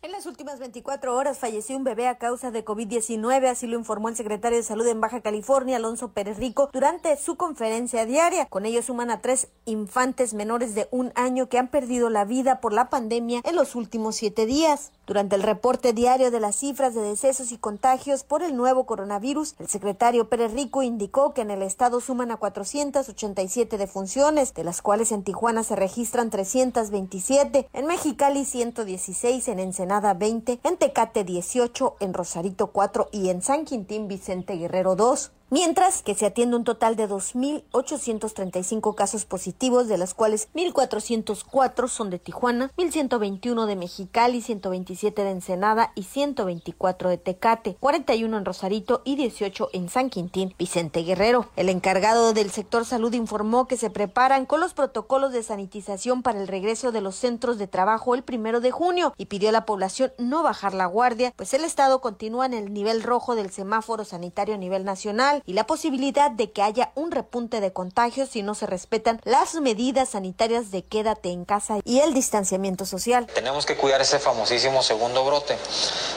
En 0.00 0.12
las 0.12 0.26
últimas 0.26 0.60
24 0.60 1.16
horas 1.16 1.40
falleció 1.40 1.76
un 1.76 1.82
bebé 1.82 2.06
a 2.06 2.18
causa 2.18 2.52
de 2.52 2.64
COVID-19, 2.64 3.48
así 3.48 3.66
lo 3.66 3.76
informó 3.76 4.10
el 4.10 4.14
secretario 4.14 4.58
de 4.58 4.62
Salud 4.62 4.86
en 4.86 5.00
Baja 5.00 5.22
California, 5.22 5.76
Alonso 5.76 6.12
Pérez 6.12 6.38
Rico, 6.38 6.70
durante 6.72 7.16
su 7.16 7.36
conferencia 7.36 8.06
diaria. 8.06 8.46
Con 8.46 8.64
ello 8.64 8.80
suman 8.80 9.10
a 9.10 9.20
tres 9.20 9.48
infantes 9.64 10.34
menores 10.34 10.76
de 10.76 10.86
un 10.92 11.10
año 11.16 11.48
que 11.48 11.58
han 11.58 11.66
perdido 11.66 12.10
la 12.10 12.24
vida 12.24 12.60
por 12.60 12.72
la 12.72 12.90
pandemia 12.90 13.40
en 13.42 13.56
los 13.56 13.74
últimos 13.74 14.14
siete 14.14 14.46
días. 14.46 14.92
Durante 15.08 15.36
el 15.36 15.42
reporte 15.42 15.94
diario 15.94 16.30
de 16.30 16.38
las 16.38 16.56
cifras 16.56 16.94
de 16.94 17.00
decesos 17.00 17.50
y 17.50 17.56
contagios 17.56 18.24
por 18.24 18.42
el 18.42 18.54
nuevo 18.54 18.84
coronavirus, 18.84 19.54
el 19.58 19.66
secretario 19.66 20.28
Pérez 20.28 20.52
Rico 20.52 20.82
indicó 20.82 21.32
que 21.32 21.40
en 21.40 21.50
el 21.50 21.62
estado 21.62 22.02
suman 22.02 22.30
a 22.30 22.36
487 22.36 23.78
defunciones, 23.78 24.52
de 24.52 24.64
las 24.64 24.82
cuales 24.82 25.10
en 25.10 25.22
Tijuana 25.22 25.62
se 25.64 25.76
registran 25.76 26.28
327, 26.28 27.70
en 27.72 27.86
Mexicali 27.86 28.44
116, 28.44 29.48
en 29.48 29.60
Ensenada 29.60 30.12
20, 30.12 30.60
en 30.62 30.76
Tecate 30.76 31.24
18, 31.24 31.96
en 32.00 32.12
Rosarito 32.12 32.66
4 32.66 33.08
y 33.10 33.30
en 33.30 33.40
San 33.40 33.64
Quintín 33.64 34.08
Vicente 34.08 34.56
Guerrero 34.56 34.94
2 34.94 35.32
mientras 35.50 36.02
que 36.02 36.14
se 36.14 36.26
atiende 36.26 36.56
un 36.56 36.64
total 36.64 36.96
de 36.96 37.08
2.835 37.08 38.94
casos 38.94 39.24
positivos, 39.24 39.88
de 39.88 39.98
los 39.98 40.14
cuales 40.14 40.48
1.404 40.54 41.88
son 41.88 42.10
de 42.10 42.18
Tijuana, 42.18 42.70
1.121 42.76 43.66
de 43.66 43.76
Mexicali, 43.76 44.42
127 44.42 45.24
de 45.24 45.30
Ensenada 45.30 45.92
y 45.94 46.04
124 46.04 47.10
de 47.10 47.18
Tecate, 47.18 47.76
41 47.80 48.36
en 48.36 48.44
Rosarito 48.44 49.02
y 49.04 49.16
18 49.16 49.70
en 49.72 49.88
San 49.88 50.10
Quintín, 50.10 50.54
Vicente 50.58 51.02
Guerrero. 51.02 51.48
El 51.56 51.68
encargado 51.68 52.32
del 52.32 52.50
sector 52.50 52.84
salud 52.84 53.12
informó 53.14 53.66
que 53.66 53.76
se 53.76 53.90
preparan 53.90 54.46
con 54.46 54.60
los 54.60 54.74
protocolos 54.74 55.32
de 55.32 55.42
sanitización 55.42 56.22
para 56.22 56.40
el 56.40 56.48
regreso 56.48 56.92
de 56.92 57.00
los 57.00 57.16
centros 57.16 57.58
de 57.58 57.66
trabajo 57.66 58.14
el 58.14 58.22
primero 58.22 58.60
de 58.60 58.70
junio 58.70 59.14
y 59.16 59.26
pidió 59.26 59.48
a 59.48 59.52
la 59.52 59.66
población 59.66 60.12
no 60.18 60.42
bajar 60.42 60.74
la 60.74 60.86
guardia, 60.86 61.32
pues 61.36 61.54
el 61.54 61.64
estado 61.64 62.00
continúa 62.00 62.46
en 62.46 62.54
el 62.54 62.72
nivel 62.72 63.02
rojo 63.02 63.34
del 63.34 63.50
semáforo 63.50 64.04
sanitario 64.04 64.54
a 64.54 64.58
nivel 64.58 64.84
nacional 64.84 65.37
y 65.46 65.52
la 65.52 65.66
posibilidad 65.66 66.30
de 66.30 66.50
que 66.50 66.62
haya 66.62 66.92
un 66.94 67.10
repunte 67.10 67.60
de 67.60 67.72
contagios 67.72 68.28
si 68.30 68.42
no 68.42 68.54
se 68.54 68.66
respetan 68.66 69.20
las 69.24 69.54
medidas 69.54 70.10
sanitarias 70.10 70.70
de 70.70 70.82
quédate 70.82 71.30
en 71.30 71.44
casa 71.44 71.78
y 71.84 72.00
el 72.00 72.14
distanciamiento 72.14 72.86
social. 72.86 73.26
Tenemos 73.34 73.66
que 73.66 73.76
cuidar 73.76 74.00
ese 74.00 74.18
famosísimo 74.18 74.82
segundo 74.82 75.24
brote. 75.24 75.56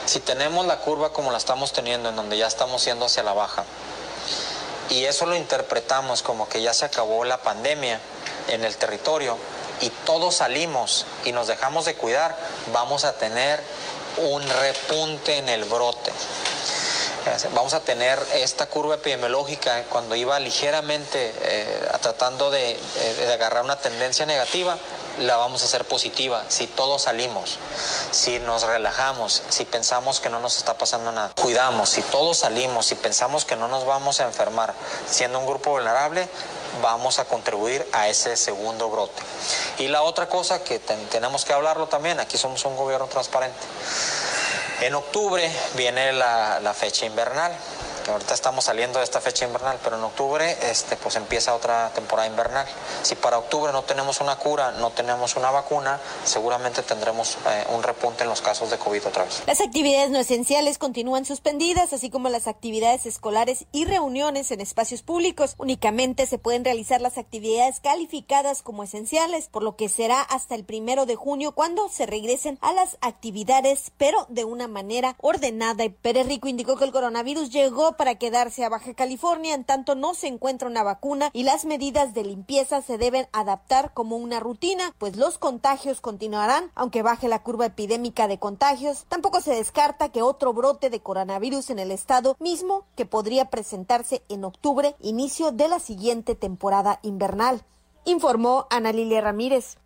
Si 0.06 0.20
tenemos 0.20 0.66
la 0.66 0.80
curva 0.80 1.12
como 1.12 1.30
la 1.30 1.38
estamos 1.38 1.72
teniendo, 1.72 2.08
en 2.08 2.16
donde 2.16 2.38
ya 2.38 2.46
estamos 2.46 2.84
yendo 2.84 3.06
hacia 3.06 3.22
la 3.22 3.32
baja, 3.32 3.64
y 4.90 5.04
eso 5.04 5.26
lo 5.26 5.34
interpretamos 5.34 6.22
como 6.22 6.48
que 6.48 6.60
ya 6.60 6.74
se 6.74 6.84
acabó 6.84 7.24
la 7.24 7.38
pandemia 7.38 8.00
en 8.48 8.64
el 8.64 8.76
territorio 8.76 9.38
y 9.80 9.90
todos 10.04 10.36
salimos 10.36 11.06
y 11.24 11.32
nos 11.32 11.46
dejamos 11.46 11.84
de 11.84 11.94
cuidar, 11.94 12.36
vamos 12.72 13.04
a 13.04 13.16
tener 13.16 13.62
un 14.18 14.42
repunte 14.42 15.38
en 15.38 15.48
el 15.48 15.64
brote. 15.64 16.12
Vamos 17.54 17.72
a 17.72 17.80
tener 17.80 18.18
esta 18.34 18.66
curva 18.66 18.96
epidemiológica 18.96 19.84
cuando 19.84 20.16
iba 20.16 20.40
ligeramente 20.40 21.32
eh, 21.42 21.88
tratando 22.00 22.52
eh, 22.52 22.76
de, 23.16 23.32
agarrar 23.32 23.62
una 23.62 23.78
tendencia 23.78 24.26
negativa, 24.26 24.76
la 25.20 25.36
vamos 25.36 25.62
a 25.62 25.66
hacer 25.66 25.84
positiva 25.84 26.44
si 26.48 26.66
todos 26.66 27.02
salimos, 27.02 27.58
si 28.10 28.40
nos 28.40 28.64
relajamos, 28.64 29.42
si 29.50 29.64
pensamos 29.64 30.18
que 30.18 30.30
no 30.30 30.40
nos 30.40 30.56
está 30.56 30.76
pasando 30.76 31.12
nada. 31.12 31.32
Cuidamos, 31.40 31.90
si 31.90 32.02
todos 32.02 32.38
salimos, 32.38 32.86
si 32.86 32.96
pensamos 32.96 33.44
que 33.44 33.54
no 33.54 33.68
nos 33.68 33.86
vamos 33.86 34.18
a 34.18 34.24
enfermar 34.24 34.74
siendo 35.08 35.38
un 35.38 35.46
grupo 35.46 35.70
vulnerable, 35.70 36.28
vamos 36.82 37.20
a 37.20 37.24
contribuir 37.24 37.86
a 37.92 38.08
ese 38.08 38.36
segundo 38.36 38.90
brote. 38.90 39.22
Y 39.78 39.86
la 39.88 40.02
otra 40.02 40.28
cosa 40.28 40.64
que 40.64 40.80
tenemos 40.80 41.44
que 41.44 41.52
hablarlo 41.52 41.86
también, 41.86 42.18
aquí 42.18 42.36
somos 42.36 42.64
un 42.64 42.76
gobierno 42.76 43.06
transparente. 43.06 43.60
En 44.82 44.96
octubre 44.96 45.48
viene 45.76 46.12
la, 46.12 46.74
fecha 46.74 47.06
invernal 47.06 47.52
ahorita 48.10 48.34
estamos 48.34 48.64
saliendo 48.64 48.98
de 48.98 49.04
esta 49.04 49.20
fecha 49.20 49.46
invernal, 49.46 49.78
pero 49.82 49.96
en 49.96 50.02
octubre 50.02 50.56
este, 50.70 50.96
pues 50.96 51.16
empieza 51.16 51.54
otra 51.54 51.90
temporada 51.94 52.28
invernal. 52.28 52.66
Si 53.02 53.14
para 53.14 53.38
octubre 53.38 53.72
no 53.72 53.82
tenemos 53.82 54.20
una 54.20 54.36
cura, 54.36 54.72
no 54.72 54.90
tenemos 54.90 55.36
una 55.36 55.50
vacuna, 55.50 56.00
seguramente 56.24 56.82
tendremos 56.82 57.36
eh, 57.46 57.66
un 57.74 57.82
repunte 57.82 58.24
en 58.24 58.28
los 58.28 58.40
casos 58.40 58.70
de 58.70 58.78
COVID 58.78 59.06
otra 59.06 59.24
vez. 59.24 59.42
Las 59.46 59.60
actividades 59.60 60.10
no 60.10 60.18
esenciales 60.18 60.78
continúan 60.78 61.24
suspendidas, 61.24 61.92
así 61.92 62.10
como 62.10 62.28
las 62.28 62.46
actividades 62.46 63.06
escolares 63.06 63.66
y 63.72 63.84
reuniones 63.84 64.50
en 64.50 64.60
espacios 64.60 65.02
públicos. 65.02 65.54
Únicamente 65.58 66.26
se 66.26 66.38
pueden 66.38 66.64
realizar 66.64 67.00
las 67.00 67.18
actividades 67.18 67.80
calificadas 67.80 68.62
como 68.62 68.82
esenciales, 68.82 69.48
por 69.48 69.62
lo 69.62 69.76
que 69.76 69.88
será 69.88 70.22
hasta 70.22 70.54
el 70.54 70.64
primero 70.64 71.06
de 71.06 71.16
junio 71.16 71.52
cuando 71.52 71.88
se 71.88 72.06
regresen 72.06 72.58
a 72.60 72.72
las 72.72 72.96
actividades, 73.00 73.92
pero 73.98 74.26
de 74.28 74.44
una 74.44 74.68
manera 74.68 75.16
ordenada. 75.18 75.84
Y 75.84 75.90
Pérez 75.90 76.26
Rico 76.26 76.48
indicó 76.48 76.76
que 76.76 76.84
el 76.84 76.92
coronavirus 76.92 77.50
llegó 77.50 77.91
para 77.96 78.16
quedarse 78.16 78.64
a 78.64 78.68
Baja 78.68 78.94
California 78.94 79.54
en 79.54 79.64
tanto 79.64 79.94
no 79.94 80.14
se 80.14 80.26
encuentra 80.26 80.68
una 80.68 80.82
vacuna 80.82 81.30
y 81.32 81.42
las 81.42 81.64
medidas 81.64 82.14
de 82.14 82.24
limpieza 82.24 82.82
se 82.82 82.98
deben 82.98 83.26
adaptar 83.32 83.92
como 83.94 84.16
una 84.16 84.40
rutina, 84.40 84.94
pues 84.98 85.16
los 85.16 85.38
contagios 85.38 86.00
continuarán, 86.00 86.70
aunque 86.74 87.02
baje 87.02 87.28
la 87.28 87.42
curva 87.42 87.66
epidémica 87.66 88.28
de 88.28 88.38
contagios. 88.38 89.04
Tampoco 89.08 89.40
se 89.40 89.54
descarta 89.54 90.10
que 90.10 90.22
otro 90.22 90.52
brote 90.52 90.90
de 90.90 91.00
coronavirus 91.00 91.70
en 91.70 91.78
el 91.78 91.90
estado 91.90 92.36
mismo 92.38 92.84
que 92.96 93.06
podría 93.06 93.50
presentarse 93.50 94.22
en 94.28 94.44
octubre, 94.44 94.96
inicio 95.00 95.52
de 95.52 95.68
la 95.68 95.78
siguiente 95.78 96.34
temporada 96.34 97.00
invernal, 97.02 97.62
informó 98.04 98.66
Ana 98.70 98.92
Lilia 98.92 99.20
Ramírez. 99.20 99.76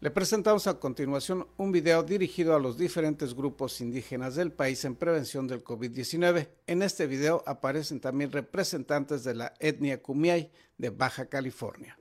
Le 0.00 0.10
presentamos 0.10 0.66
a 0.66 0.80
continuación 0.80 1.46
un 1.58 1.72
video 1.72 2.02
dirigido 2.02 2.54
a 2.54 2.58
los 2.58 2.78
diferentes 2.78 3.34
grupos 3.34 3.82
indígenas 3.82 4.34
del 4.34 4.50
país 4.50 4.82
en 4.86 4.96
prevención 4.96 5.46
del 5.46 5.62
COVID-19. 5.62 6.48
En 6.66 6.80
este 6.80 7.06
video 7.06 7.42
aparecen 7.44 8.00
también 8.00 8.32
representantes 8.32 9.24
de 9.24 9.34
la 9.34 9.52
etnia 9.60 10.00
Kumiai 10.00 10.50
de 10.78 10.88
Baja 10.88 11.26
California. 11.26 11.98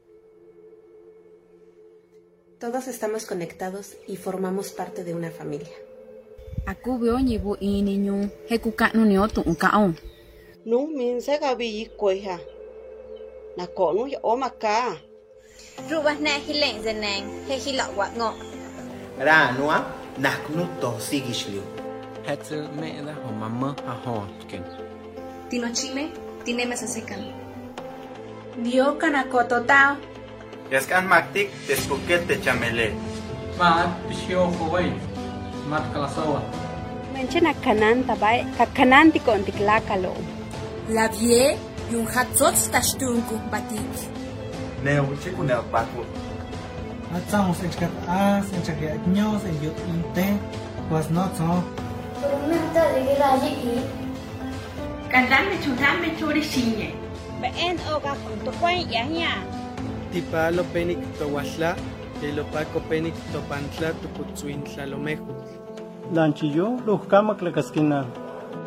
Todos 2.57 2.87
estamos 2.87 3.25
conectados 3.25 3.97
y 4.07 4.15
formamos 4.15 4.71
parte 4.71 5.03
de 5.03 5.13
una 5.13 5.31
familia. 5.31 5.75
rubas 15.87 16.19
na 16.19 16.35
hilen 16.43 16.83
zeneng 16.83 17.23
he 17.47 17.55
hilak 17.55 17.89
wat 17.95 18.11
ngok. 18.19 18.35
Ra 19.19 19.55
nua 19.55 19.77
nak 20.19 20.43
nu 20.51 20.67
to 20.81 20.91
sigish 20.99 21.47
liu. 21.47 21.63
Hetu 22.27 22.67
me 22.75 22.99
la 23.05 23.13
ho 23.15 23.29
oh, 23.29 23.33
mama 23.41 23.69
ha 23.87 23.93
hotken. 24.03 24.63
Tino 25.49 25.67
chime 25.77 26.11
tine 26.43 26.63
mesa 26.69 26.87
sekan. 26.87 27.21
Dio 28.63 28.99
kanako 28.99 29.39
totao. 29.49 29.95
Yes 30.71 30.85
kan 30.91 31.07
maktik 31.07 31.47
tesuket 31.67 32.27
te 32.27 32.35
chamele. 32.43 32.91
Ma 33.57 33.87
pishio 34.07 34.51
hoi. 34.59 34.91
Mat 35.69 35.83
kalasawa. 35.93 36.41
Menche 37.13 37.39
na 37.41 37.53
kanan 37.65 38.03
tabai 38.03 38.43
ka 38.57 38.65
kanan 38.77 39.11
tikon 39.13 39.41
tiklakalo. 39.47 40.13
La 40.95 41.05
vie 41.15 41.55
yung 41.91 42.07
hatzot 42.13 42.55
tashtun 42.73 43.21
kubatik. 43.27 43.81
batik. 43.81 44.18
Neo 44.83 45.05
chiku 45.23 45.43
neo 45.43 45.63
paku. 45.71 46.05
Atsamos 47.15 47.63
en 47.63 47.69
chkat 47.71 47.91
as, 48.07 48.45
en 48.53 48.61
chkat 48.63 49.07
ños, 49.07 49.43
en 49.45 49.55
yut 49.63 49.77
inte, 49.89 50.37
pues 50.89 51.09
no 51.09 51.23
so. 51.37 51.63
Tormenta 52.21 52.83
de 52.93 53.01
graji 53.15 53.53
i. 53.73 53.75
Kandan 55.09 55.49
me 55.49 55.57
chudan 55.63 56.01
me 56.01 56.15
chori 56.19 56.41
shiñe. 56.41 56.93
Been 57.41 57.79
oga 57.93 58.15
junto 58.23 58.51
kwan 58.59 58.89
yahya. 58.91 59.41
Tipa 60.11 60.51
lo 60.51 60.63
penik 60.73 60.99
to 61.17 61.27
wasla, 61.27 61.75
y 62.21 62.31
lo 62.31 62.43
paco 62.51 62.79
penik 62.89 63.15
to 63.31 63.39
pantla 63.49 63.93
tu 64.01 64.07
kutsuintla 64.09 64.85
lo 64.85 64.97
mejut. 64.97 65.35
Lanchillo, 66.13 66.79
lo 66.85 66.97
kama 66.97 67.35
klakaskina. 67.35 68.05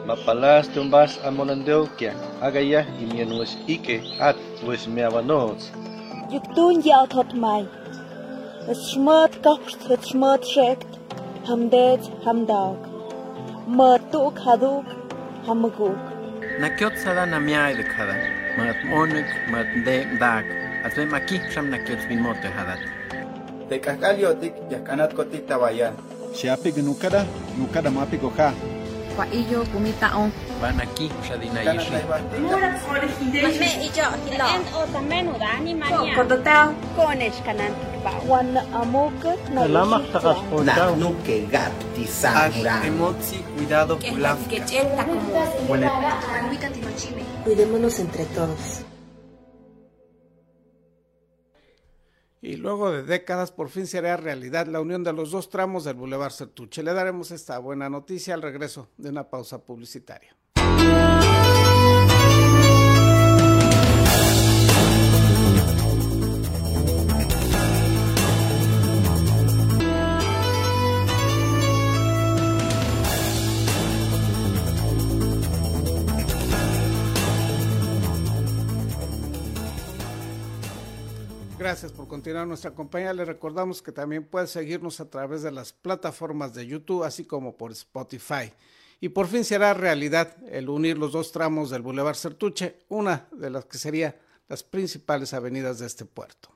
Mapalas 0.06 0.68
tumbas 0.68 1.20
amonandeo 1.24 1.86
kia, 1.96 2.14
agaya 2.40 2.86
y 3.00 3.06
mienues 3.06 3.56
ike 3.68 4.02
at 4.20 4.36
pues 4.64 4.88
me 4.88 5.02
Jöktun 6.32 6.80
játhat 6.80 7.32
mig. 7.34 7.66
Het 8.66 8.76
smert 8.76 9.40
kapt, 9.40 9.80
het 9.88 10.04
smert 10.04 10.46
schrikt. 10.46 10.92
Ham 11.44 11.68
deed, 11.68 12.10
ham 12.24 12.46
daug. 12.46 12.76
Mert 13.66 14.14
ook 14.16 14.38
haduk, 14.38 14.84
ham 15.46 15.70
goek. 15.76 16.02
Nakiot 16.60 16.98
sada 16.98 17.24
namiai 17.24 17.76
de 17.76 17.82
kada. 17.82 18.16
Mert 18.56 18.80
onik, 18.92 19.28
mert 19.50 19.84
de 19.84 20.16
dag. 20.18 20.44
Als 20.84 20.94
we 20.94 21.04
maar 21.04 21.20
kiekram 21.20 21.68
nakiot 21.68 22.08
bin 22.08 22.20
motte 22.20 22.48
hadat. 22.56 22.80
Tekakal 23.68 24.18
yotik, 24.18 24.54
yakanat 24.68 25.12
kotik 25.14 25.46
tawayan. 25.46 25.94
Siapig 26.32 26.76
nukada, 26.76 27.26
nukada 27.58 27.90
mapig 27.90 28.22
oha. 28.22 28.52
Kwa 29.16 29.26
iyo 29.28 29.64
kumita 29.72 30.08
on. 30.16 30.32
Van 30.60 30.80
aquí, 30.80 31.10
shadina 31.28 31.60
ishi. 31.74 31.92
Mame 33.42 33.70
iyo 33.84 34.06
hilo. 34.24 34.46
En 34.54 34.62
o 34.74 34.86
tamen 34.92 35.28
udani 35.28 35.74
mania. 35.74 36.14
Kototao. 36.16 36.72
Konesh 36.96 37.40
kanan 37.44 37.72
tikba. 37.80 38.12
Wan 38.28 38.56
amoka 38.72 39.36
na 39.54 39.60
Salamat 39.68 40.02
takas 40.12 40.38
po 40.50 40.64
daw. 40.64 40.96
Naknuke 40.96 41.36
gapti 41.52 42.04
samura. 42.08 42.80
Emotzi, 42.88 43.38
cuidado, 43.56 43.96
pulaf. 44.00 44.38
Quechenta 44.48 45.04
como. 45.04 45.44
Bueno. 45.68 45.86
Manwika 46.32 46.68
tinochime. 46.72 47.22
Cuidémonos 47.44 47.98
entre 48.00 48.24
todos. 48.32 48.91
Luego 52.62 52.92
de 52.92 53.02
décadas 53.02 53.50
por 53.50 53.68
fin 53.68 53.86
será 53.86 54.16
realidad 54.16 54.66
la 54.66 54.80
unión 54.80 55.02
de 55.02 55.12
los 55.12 55.32
dos 55.32 55.50
tramos 55.50 55.84
del 55.84 55.94
Boulevard 55.94 56.32
Sertuche. 56.32 56.82
Le 56.82 56.94
daremos 56.94 57.30
esta 57.32 57.58
buena 57.58 57.90
noticia 57.90 58.34
al 58.34 58.42
regreso 58.42 58.88
de 58.96 59.10
una 59.10 59.28
pausa 59.28 59.64
publicitaria. 59.64 60.36
Gracias 81.62 81.92
por 81.92 82.08
continuar 82.08 82.44
nuestra 82.48 82.72
compañía. 82.72 83.14
Le 83.14 83.24
recordamos 83.24 83.82
que 83.82 83.92
también 83.92 84.24
puede 84.24 84.48
seguirnos 84.48 84.98
a 84.98 85.08
través 85.08 85.42
de 85.42 85.52
las 85.52 85.72
plataformas 85.72 86.54
de 86.54 86.66
YouTube, 86.66 87.04
así 87.04 87.24
como 87.24 87.56
por 87.56 87.70
Spotify. 87.70 88.52
Y 88.98 89.10
por 89.10 89.28
fin 89.28 89.44
será 89.44 89.72
realidad 89.72 90.36
el 90.50 90.68
unir 90.68 90.98
los 90.98 91.12
dos 91.12 91.30
tramos 91.30 91.70
del 91.70 91.82
Boulevard 91.82 92.16
Sertuche, 92.16 92.80
una 92.88 93.28
de 93.30 93.48
las 93.48 93.64
que 93.66 93.78
sería 93.78 94.18
las 94.48 94.64
principales 94.64 95.34
avenidas 95.34 95.78
de 95.78 95.86
este 95.86 96.04
puerto. 96.04 96.48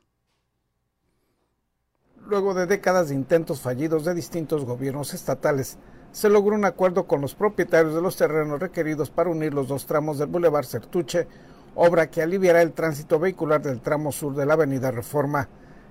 Luego 2.27 2.53
de 2.53 2.67
décadas 2.67 3.09
de 3.09 3.15
intentos 3.15 3.61
fallidos 3.61 4.05
de 4.05 4.13
distintos 4.13 4.65
gobiernos 4.65 5.15
estatales, 5.15 5.79
se 6.11 6.29
logró 6.29 6.57
un 6.57 6.65
acuerdo 6.65 7.07
con 7.07 7.21
los 7.21 7.37
propietarios 7.37 7.95
de 7.95 8.03
los 8.03 8.17
terrenos 8.17 8.59
requeridos 8.59 9.11
para 9.11 9.31
unir 9.31 9.55
los 9.55 9.69
dos 9.69 9.87
tramos 9.87 10.19
del 10.19 10.27
Boulevard 10.27 10.65
Sertuche, 10.65 11.29
obra 11.77 12.11
que 12.11 12.23
aliviará 12.23 12.63
el 12.63 12.73
tránsito 12.73 13.21
vehicular 13.21 13.63
del 13.63 13.81
tramo 13.81 14.11
sur 14.11 14.35
de 14.35 14.47
la 14.47 14.55
Avenida 14.55 14.91
Reforma. 14.91 15.49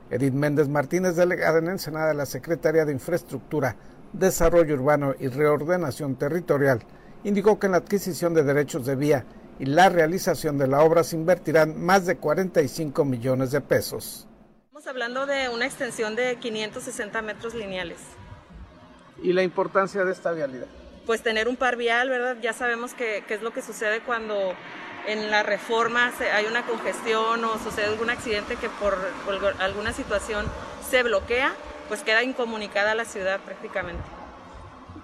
Edith 0.10 0.34
Méndez 0.34 0.68
Martínez, 0.68 1.16
delegada 1.16 1.60
en 1.60 1.70
Ensenada 1.70 2.10
de 2.10 2.16
la 2.16 2.26
Secretaría 2.26 2.86
de 2.86 2.92
Infraestructura, 2.92 3.76
Desarrollo 4.12 4.76
Urbano 4.76 5.16
y 5.20 5.28
Reordenación 5.28 6.16
Territorial, 6.16 6.82
indicó 7.24 7.60
que 7.60 7.68
en 7.68 7.74
la 7.74 7.80
adquisición 7.80 8.34
de 8.34 8.44
derechos 8.44 8.86
de 8.86 8.96
vía 8.96 9.26
y 9.60 9.66
la 9.66 9.90
realización 9.90 10.58
de 10.58 10.68
la 10.68 10.82
obra 10.84 11.04
se 11.04 11.16
invertirán 11.16 11.84
más 11.84 12.06
de 12.06 12.18
45 12.18 13.06
millones 13.06 13.52
de 13.52 13.62
pesos. 13.62 14.28
Estamos 14.66 14.88
hablando 14.88 15.26
de 15.26 15.50
una 15.50 15.66
extensión 15.66 16.16
de 16.16 16.36
560 16.38 17.22
metros 17.22 17.54
lineales. 17.54 18.00
¿Y 19.24 19.34
la 19.34 19.44
importancia 19.44 20.04
de 20.04 20.12
esta 20.12 20.32
vialidad? 20.32 20.68
Pues 21.06 21.22
tener 21.22 21.48
un 21.48 21.56
par 21.56 21.78
vial, 21.78 22.10
¿verdad? 22.10 22.38
Ya 22.42 22.54
sabemos 22.54 22.94
qué 22.94 23.24
es 23.28 23.42
lo 23.42 23.54
que 23.54 23.62
sucede 23.62 24.02
cuando 24.02 24.54
en 25.08 25.32
la 25.32 25.44
reforma 25.44 26.12
hay 26.34 26.46
una 26.46 26.64
congestión 26.64 27.44
o 27.46 27.58
sucede 27.60 27.86
algún 27.86 28.10
accidente 28.10 28.56
que 28.56 28.70
por, 28.70 28.98
alguna 29.60 29.94
situación 29.94 30.46
se 30.90 31.04
bloquea, 31.04 31.54
pues 31.88 32.02
queda 32.02 32.24
incomunicada 32.24 32.96
la 32.96 33.06
ciudad 33.06 33.40
prácticamente. 33.40 34.04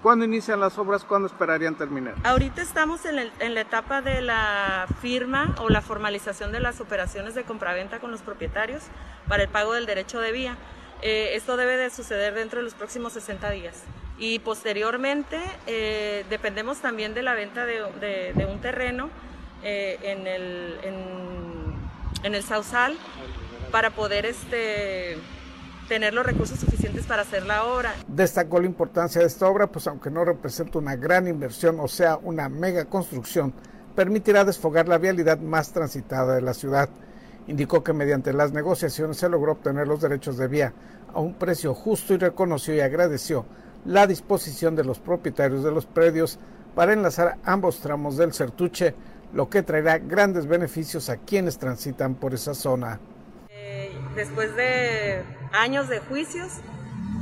¿Cuándo 0.01 0.25
inician 0.25 0.59
las 0.59 0.77
obras? 0.79 1.03
¿Cuándo 1.03 1.27
esperarían 1.27 1.75
terminar? 1.75 2.15
Ahorita 2.23 2.63
estamos 2.63 3.05
en, 3.05 3.19
el, 3.19 3.31
en, 3.39 3.53
la 3.53 3.61
etapa 3.61 4.01
de 4.01 4.21
la 4.21 4.87
firma 4.99 5.55
o 5.59 5.69
la 5.69 5.81
formalización 5.81 6.51
de 6.51 6.59
las 6.59 6.81
operaciones 6.81 7.35
de 7.35 7.43
compraventa 7.43 7.99
con 7.99 8.09
los 8.09 8.21
propietarios 8.21 8.83
para 9.27 9.43
el 9.43 9.49
pago 9.49 9.73
del 9.73 9.85
derecho 9.85 10.19
de 10.19 10.31
vía. 10.31 10.57
Eh, 11.03 11.35
esto 11.35 11.55
debe 11.55 11.77
de 11.77 11.91
suceder 11.91 12.33
dentro 12.33 12.59
de 12.59 12.63
los 12.63 12.73
próximos 12.73 13.13
60 13.13 13.51
días. 13.51 13.83
Y 14.17 14.39
posteriormente 14.39 15.39
eh, 15.67 16.25
dependemos 16.31 16.79
también 16.79 17.13
de 17.13 17.21
la 17.21 17.35
venta 17.35 17.65
de, 17.65 17.83
de, 17.99 18.33
de 18.33 18.45
un 18.45 18.59
terreno 18.59 19.09
eh, 19.63 19.97
en, 20.03 20.27
el, 20.27 20.79
en, 22.23 22.35
el 22.35 22.43
Sausal 22.43 22.97
para 23.71 23.91
poder 23.91 24.25
este, 24.25 25.17
tener 25.87 26.13
los 26.13 26.25
recursos 26.25 26.59
suficientes 26.59 27.05
para 27.05 27.21
hacer 27.21 27.45
la 27.45 27.65
obra. 27.65 27.93
Destacó 28.07 28.59
la 28.59 28.65
importancia 28.65 29.21
de 29.21 29.27
esta 29.27 29.47
obra, 29.47 29.67
pues 29.67 29.87
aunque 29.87 30.09
no 30.09 30.25
representa 30.25 30.79
una 30.79 30.95
gran 30.95 31.27
inversión, 31.27 31.79
o 31.79 31.87
sea, 31.87 32.17
una 32.17 32.49
mega 32.49 32.85
construcción, 32.85 33.53
permitirá 33.95 34.45
desfogar 34.45 34.87
la 34.87 34.97
vialidad 34.97 35.39
más 35.39 35.71
transitada 35.71 36.35
de 36.35 36.41
la 36.41 36.53
ciudad. 36.53 36.89
Indicó 37.47 37.83
que 37.83 37.93
mediante 37.93 38.33
las 38.33 38.51
negociaciones 38.51 39.17
se 39.17 39.29
logró 39.29 39.53
obtener 39.53 39.87
los 39.87 40.01
derechos 40.01 40.37
de 40.37 40.47
vía 40.47 40.73
a 41.13 41.19
un 41.19 41.33
precio 41.33 41.73
justo 41.73 42.13
y 42.13 42.17
reconoció 42.17 42.75
y 42.75 42.79
agradeció 42.79 43.45
la 43.85 44.07
disposición 44.07 44.75
de 44.75 44.83
los 44.83 44.99
propietarios 44.99 45.63
de 45.63 45.71
los 45.71 45.85
predios 45.85 46.39
para 46.75 46.93
enlazar 46.93 47.37
ambos 47.43 47.79
tramos 47.79 48.17
del 48.17 48.33
Certuche 48.33 48.93
lo 49.33 49.49
que 49.49 49.63
traerá 49.63 49.97
grandes 49.97 50.47
beneficios 50.47 51.09
a 51.09 51.17
quienes 51.17 51.57
transitan 51.57 52.15
por 52.15 52.33
esa 52.33 52.53
zona. 52.53 52.99
Eh, 53.49 53.91
después 54.15 54.55
de 54.55 55.23
años 55.53 55.87
de 55.89 55.99
juicios, 55.99 56.53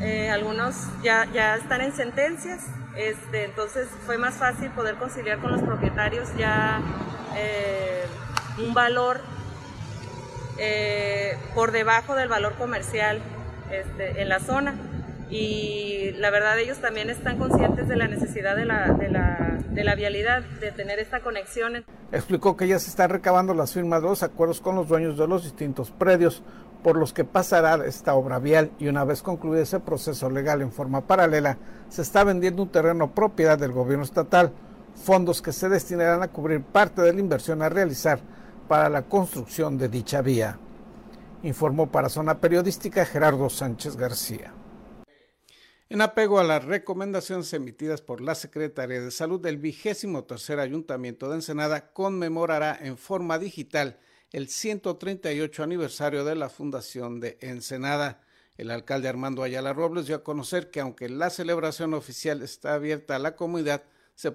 eh, 0.02 0.30
algunos 0.30 0.76
ya, 1.04 1.26
ya 1.34 1.56
están 1.56 1.82
en 1.82 1.94
sentencias, 1.94 2.66
este, 2.96 3.46
entonces 3.46 3.88
fue 4.06 4.18
más 4.18 4.36
fácil 4.36 4.70
poder 4.72 4.96
conciliar 4.96 5.40
con 5.40 5.52
los 5.52 5.62
propietarios 5.62 6.30
ya 6.38 6.82
eh, 7.36 8.06
un 8.58 8.74
valor 8.74 9.22
por 11.56 11.72
debajo 11.72 12.16
del 12.16 12.28
valor 12.28 12.56
comercial 12.56 13.22
este, 13.72 14.22
en 14.22 14.28
la 14.28 14.42
zona 14.42 14.76
y 15.30 16.12
la 16.18 16.32
verdad 16.32 16.58
ellos 16.60 16.80
también 16.80 17.10
están 17.10 17.38
conscientes 17.38 17.88
de 17.88 17.96
la 17.96 18.08
necesidad 18.08 18.56
de 18.56 18.66
la, 18.66 19.96
vialidad, 19.96 20.42
de 20.60 20.72
tener 20.72 21.00
esta 21.00 21.22
conexión. 21.22 21.86
Explicó 22.12 22.58
que 22.58 22.68
ya 22.68 22.80
se 22.80 22.90
están 22.90 23.10
recabando 23.10 23.54
las 23.54 23.74
firmas 23.74 24.02
de 24.02 24.10
los 24.10 24.24
acuerdos 24.24 24.60
con 24.60 24.76
los 24.76 24.88
dueños 24.88 25.18
de 25.18 25.28
los 25.28 25.44
distintos 25.44 25.92
predios 25.92 26.42
por 26.84 26.98
los 26.98 27.14
que 27.14 27.26
pasará 27.26 27.86
esta 27.86 28.16
obra 28.16 28.40
vial 28.40 28.72
y 28.80 28.88
una 28.88 29.04
vez 29.04 29.22
concluido 29.22 29.62
ese 29.62 29.80
proceso 29.80 30.30
legal 30.30 30.62
en 30.62 30.72
forma 30.72 31.02
paralela, 31.02 31.58
se 31.90 32.02
está 32.02 32.24
vendiendo 32.24 32.64
un 32.64 32.70
terreno 32.70 33.14
propiedad 33.14 33.60
del 33.60 33.74
gobierno 33.74 34.06
estatal, 34.06 34.52
fondos 34.96 35.42
que 35.42 35.52
se 35.52 35.70
destinarán 35.70 36.24
a 36.24 36.30
cubrir 36.30 36.62
parte 36.62 37.02
de 37.02 37.14
la 37.14 37.20
inversión 37.20 37.62
a 37.62 37.70
realizar 37.70 38.20
para 38.68 38.90
la 38.90 39.04
construcción 39.04 39.78
de 39.78 39.90
dicha 39.90 40.22
vía. 40.22 40.58
Informó 41.44 41.88
para 41.92 42.10
Zona 42.10 42.40
Periodística 42.40 43.06
Gerardo 43.06 43.50
Sánchez 43.50 43.96
García. 43.96 44.54
En 45.92 46.02
apego 46.02 46.40
a 46.40 46.44
las 46.44 46.66
recomendaciones 46.66 47.52
emitidas 47.52 48.04
por 48.04 48.22
la 48.22 48.36
Secretaría 48.36 49.02
de 49.02 49.10
Salud, 49.10 49.44
el 49.48 49.58
vigésimo 49.58 50.24
tercer 50.24 50.60
Ayuntamiento 50.60 51.28
de 51.30 51.38
Ensenada 51.38 51.92
conmemorará 51.94 52.78
en 52.80 52.96
forma 52.96 53.40
digital 53.40 53.98
el 54.32 54.50
138 54.50 55.64
aniversario 55.64 56.24
de 56.24 56.36
la 56.36 56.50
Fundación 56.50 57.20
de 57.20 57.40
Ensenada. 57.42 58.22
El 58.60 58.70
alcalde 58.70 59.08
Armando 59.08 59.42
Ayala 59.42 59.74
Robles 59.74 60.06
dio 60.06 60.18
a 60.18 60.24
conocer 60.24 60.70
que 60.70 60.80
aunque 60.80 61.10
la 61.10 61.32
celebración 61.32 61.96
oficial 61.96 62.44
está 62.44 62.76
abierta 62.76 63.16
a 63.16 63.20
la 63.20 63.36
comunidad, 63.36 63.82
se, 64.14 64.32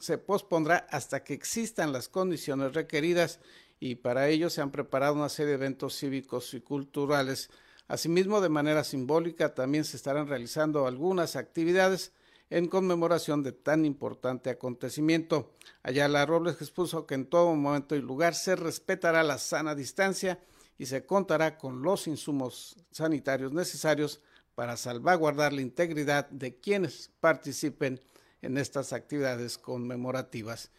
se 0.00 0.18
pospondrá 0.18 0.88
hasta 0.90 1.22
que 1.22 1.34
existan 1.34 1.92
las 1.92 2.08
condiciones 2.08 2.74
requeridas 2.74 3.38
y 3.78 3.94
para 3.94 4.26
ello 4.26 4.50
se 4.50 4.60
han 4.60 4.72
preparado 4.72 5.14
una 5.14 5.28
serie 5.28 5.50
de 5.50 5.54
eventos 5.54 5.96
cívicos 5.96 6.52
y 6.52 6.62
culturales 6.62 7.48
Asimismo, 7.88 8.40
de 8.40 8.48
manera 8.48 8.82
simbólica, 8.84 9.54
también 9.54 9.84
se 9.84 9.96
estarán 9.96 10.26
realizando 10.26 10.86
algunas 10.86 11.36
actividades 11.36 12.12
en 12.50 12.68
conmemoración 12.68 13.42
de 13.42 13.52
tan 13.52 13.84
importante 13.84 14.50
acontecimiento. 14.50 15.52
Ayala 15.82 16.26
Robles 16.26 16.60
expuso 16.60 17.06
que 17.06 17.14
en 17.14 17.26
todo 17.26 17.54
momento 17.54 17.96
y 17.96 18.00
lugar 18.00 18.34
se 18.34 18.56
respetará 18.56 19.22
la 19.22 19.38
sana 19.38 19.74
distancia 19.74 20.38
y 20.78 20.86
se 20.86 21.06
contará 21.06 21.58
con 21.58 21.82
los 21.82 22.06
insumos 22.06 22.76
sanitarios 22.90 23.52
necesarios 23.52 24.20
para 24.54 24.76
salvaguardar 24.76 25.52
la 25.52 25.62
integridad 25.62 26.28
de 26.30 26.60
quienes 26.60 27.10
participen 27.20 28.00
en 28.42 28.58
estas 28.58 28.92
actividades 28.92 29.58
conmemorativas. 29.58 30.70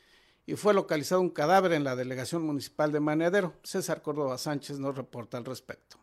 Y 0.45 0.55
fue 0.55 0.73
localizado 0.73 1.21
un 1.21 1.29
cadáver 1.29 1.73
en 1.73 1.83
la 1.83 1.95
delegación 1.95 2.43
municipal 2.43 2.91
de 2.91 3.01
Maneadero. 3.01 3.53
César 3.63 4.01
Córdoba 4.01 4.37
Sánchez 4.37 4.79
nos 4.79 4.95
reporta 4.95 5.37
al 5.37 5.45
respecto. 5.45 5.97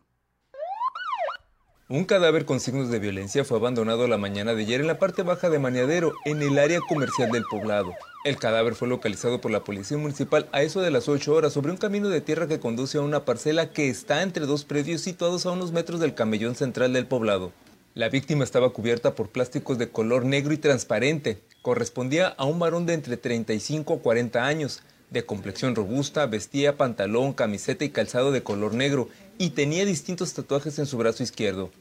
Un 1.87 2.05
cadáver 2.05 2.45
con 2.45 2.59
signos 2.59 2.89
de 2.89 2.97
violencia 2.97 3.45
fue 3.45 3.59
abandonado 3.59 4.07
la 4.07 4.17
mañana 4.17 4.55
de 4.55 4.63
ayer 4.63 4.81
en 4.81 4.87
la 4.87 4.97
parte 4.97 5.21
baja 5.21 5.51
de 5.51 5.59
Maniadero, 5.59 6.13
en 6.25 6.41
el 6.41 6.57
área 6.57 6.79
comercial 6.79 7.29
del 7.29 7.43
poblado. 7.43 7.93
El 8.23 8.37
cadáver 8.37 8.73
fue 8.73 8.87
localizado 8.87 9.39
por 9.39 9.51
la 9.51 9.63
policía 9.63 9.95
municipal 9.95 10.49
a 10.51 10.63
eso 10.63 10.81
de 10.81 10.89
las 10.89 11.07
8 11.07 11.31
horas 11.31 11.53
sobre 11.53 11.69
un 11.69 11.77
camino 11.77 12.09
de 12.09 12.21
tierra 12.21 12.47
que 12.47 12.59
conduce 12.59 12.97
a 12.97 13.01
una 13.01 13.23
parcela 13.23 13.69
que 13.69 13.87
está 13.87 14.23
entre 14.23 14.47
dos 14.47 14.65
predios 14.65 15.01
situados 15.01 15.45
a 15.45 15.51
unos 15.51 15.73
metros 15.73 15.99
del 15.99 16.15
camellón 16.15 16.55
central 16.55 16.91
del 16.91 17.05
poblado. 17.05 17.51
La 17.93 18.09
víctima 18.09 18.43
estaba 18.43 18.73
cubierta 18.73 19.13
por 19.13 19.29
plásticos 19.29 19.77
de 19.77 19.89
color 19.89 20.25
negro 20.25 20.53
y 20.53 20.57
transparente. 20.57 21.37
Correspondía 21.61 22.29
a 22.29 22.45
un 22.45 22.57
varón 22.57 22.87
de 22.87 22.95
entre 22.95 23.15
35 23.15 23.93
a 23.93 23.99
40 23.99 24.43
años, 24.43 24.81
de 25.09 25.25
complexión 25.25 25.75
robusta, 25.75 26.25
vestía 26.25 26.77
pantalón, 26.77 27.33
camiseta 27.33 27.85
y 27.85 27.89
calzado 27.89 28.31
de 28.31 28.43
color 28.43 28.73
negro 28.73 29.09
y 29.37 29.51
tenía 29.51 29.85
distintos 29.85 30.33
tatuajes 30.33 30.79
en 30.79 30.85
su 30.85 30.97
brazo 30.97 31.23
izquierdo. 31.23 31.71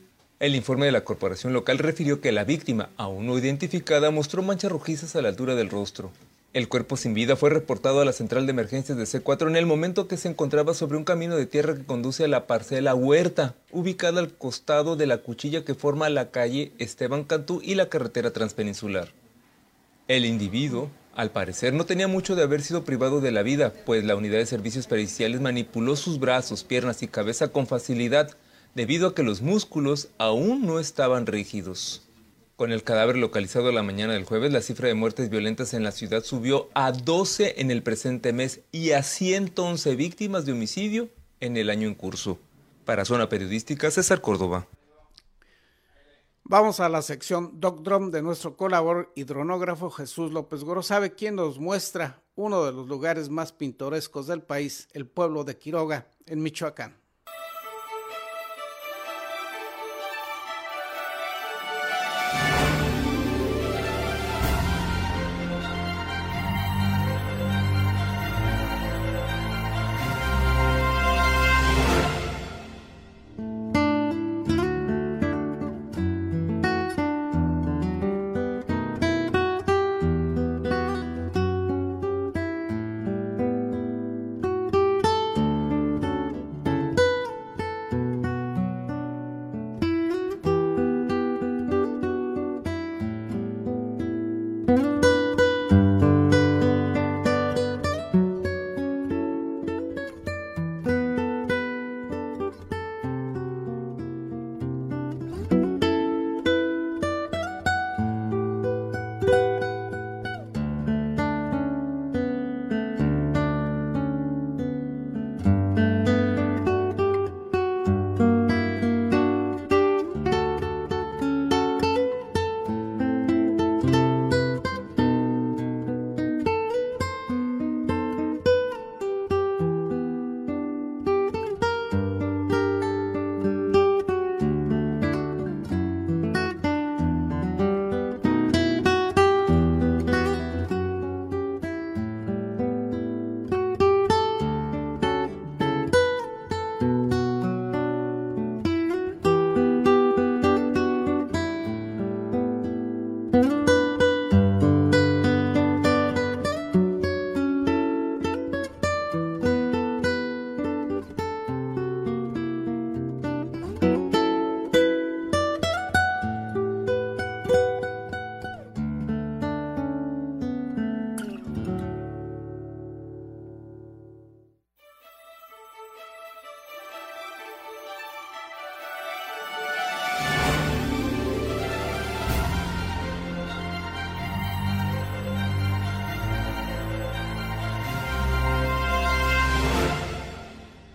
El 0.41 0.57
informe 0.57 0.87
de 0.87 0.93
la 0.93 1.05
corporación 1.05 1.53
local 1.53 1.79
refirió 1.79 2.21
que 2.21 2.33
la 2.33 2.45
víctima, 2.45 2.91
aún 2.97 3.27
no 3.27 3.39
identificada, 3.39 4.11
mostró 4.11 4.43
manchas 4.43 4.73
rojizas 4.73 5.15
a 5.17 5.23
la 5.23 5.29
altura 5.29 5.55
del 5.55 5.71
rostro. 5.71 6.11
El 6.55 6.69
cuerpo 6.69 6.97
sin 6.97 7.15
vida 7.15 7.35
fue 7.35 7.51
reportado 7.51 8.01
a 8.01 8.05
la 8.05 8.13
central 8.13 8.47
de 8.47 8.53
emergencias 8.53 8.97
de 8.97 9.05
C4 9.05 9.49
en 9.49 9.57
el 9.57 9.67
momento 9.67 10.07
que 10.07 10.17
se 10.17 10.29
encontraba 10.29 10.73
sobre 10.73 10.97
un 10.97 11.05
camino 11.05 11.35
de 11.35 11.47
tierra 11.47 11.75
que 11.75 11.85
conduce 11.85 12.25
a 12.25 12.29
la 12.29 12.47
parcela 12.47 12.95
Huerta, 12.95 13.57
ubicada 13.73 14.21
al 14.21 14.33
costado 14.33 14.95
de 14.95 15.07
la 15.07 15.19
cuchilla 15.19 15.65
que 15.65 15.75
forma 15.75 16.09
la 16.11 16.31
calle 16.31 16.71
Esteban 16.79 17.25
Cantú 17.25 17.61
y 17.61 17.75
la 17.75 17.89
carretera 17.89 18.33
transpeninsular. 18.33 19.09
El 20.07 20.25
individuo, 20.25 20.91
al 21.17 21.31
parecer, 21.31 21.73
no 21.73 21.87
tenía 21.87 22.09
mucho 22.09 22.35
de 22.35 22.43
haber 22.43 22.63
sido 22.63 22.85
privado 22.85 23.21
de 23.21 23.33
la 23.33 23.43
vida, 23.43 23.73
pues 23.87 24.05
la 24.05 24.17
unidad 24.17 24.39
de 24.39 24.47
servicios 24.47 24.87
periciales 24.87 25.41
manipuló 25.41 25.97
sus 25.97 26.19
brazos, 26.19 26.65
piernas 26.65 27.03
y 27.03 27.09
cabeza 27.09 27.49
con 27.49 27.67
facilidad, 27.67 28.37
debido 28.75 29.09
a 29.09 29.15
que 29.15 29.23
los 29.23 29.41
músculos 29.41 30.09
aún 30.19 30.67
no 30.67 30.81
estaban 30.81 31.27
rígidos. 31.27 32.03
Con 32.57 32.71
el 32.71 32.85
cadáver 32.85 33.17
localizado 33.17 33.73
la 33.73 33.83
mañana 33.83 34.13
del 34.13 34.25
jueves, 34.25 34.53
la 34.53 34.61
cifra 34.61 34.89
de 34.89 34.95
muertes 34.95 35.29
violentas 35.29 35.75
en 35.75 35.83
la 35.83 35.93
ciudad 35.93 36.23
subió 36.23 36.69
a 36.75 36.93
12 36.93 37.61
en 37.61 37.71
el 37.71 37.83
presente 37.83 38.33
mes 38.33 38.61
y 38.71 38.93
a 38.93 39.03
111 39.03 39.97
víctimas 39.97 40.47
de 40.47 40.53
homicidio 40.53 41.09
en 41.41 41.57
el 41.57 41.71
año 41.71 41.89
en 41.89 41.95
curso. 41.95 42.39
Para 42.85 43.05
Zona 43.05 43.29
Periodística, 43.29 43.91
César 43.91 44.21
Córdoba. 44.21 44.69
Vamos 46.47 46.79
a 46.79 46.91
la 46.91 47.01
sección 47.01 47.59
Doc 47.59 47.81
Drum 47.81 48.11
de 48.11 48.21
nuestro 48.21 48.55
colaborador 48.55 49.11
hidronógrafo 49.15 49.89
Jesús 49.89 50.31
López 50.31 50.63
Gorosabe, 50.63 51.15
quien 51.15 51.37
nos 51.37 51.59
muestra 51.59 52.23
uno 52.35 52.67
de 52.67 52.73
los 52.73 52.87
lugares 52.87 53.31
más 53.31 53.53
pintorescos 53.53 54.27
del 54.27 54.43
país, 54.43 54.87
el 54.93 55.07
pueblo 55.07 55.45
de 55.45 55.57
Quiroga, 55.57 56.11
en 56.27 56.43
Michoacán. 56.43 56.99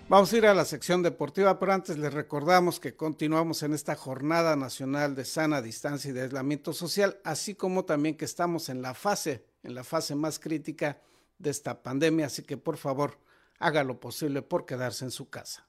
Vamos 0.09 0.33
a 0.33 0.37
ir 0.37 0.47
a 0.47 0.55
la 0.55 0.65
sección 0.65 1.03
deportiva, 1.03 1.59
pero 1.59 1.71
antes 1.71 1.99
les 1.99 2.11
recordamos 2.11 2.79
que 2.79 2.95
continuamos 2.95 3.61
en 3.61 3.75
esta 3.75 3.95
jornada 3.95 4.55
nacional 4.55 5.13
de 5.13 5.23
sana 5.23 5.61
distancia 5.61 6.09
y 6.09 6.13
de 6.13 6.23
aislamiento 6.23 6.73
social, 6.73 7.19
así 7.23 7.53
como 7.53 7.85
también 7.85 8.17
que 8.17 8.25
estamos 8.25 8.69
en 8.69 8.81
la 8.81 8.95
fase, 8.95 9.45
en 9.61 9.75
la 9.75 9.83
fase 9.83 10.15
más 10.15 10.39
crítica 10.39 10.99
de 11.37 11.51
esta 11.51 11.83
pandemia, 11.83 12.25
así 12.25 12.41
que 12.41 12.57
por 12.57 12.77
favor 12.77 13.19
haga 13.59 13.83
lo 13.83 13.99
posible 13.99 14.41
por 14.41 14.65
quedarse 14.65 15.05
en 15.05 15.11
su 15.11 15.29
casa. 15.29 15.68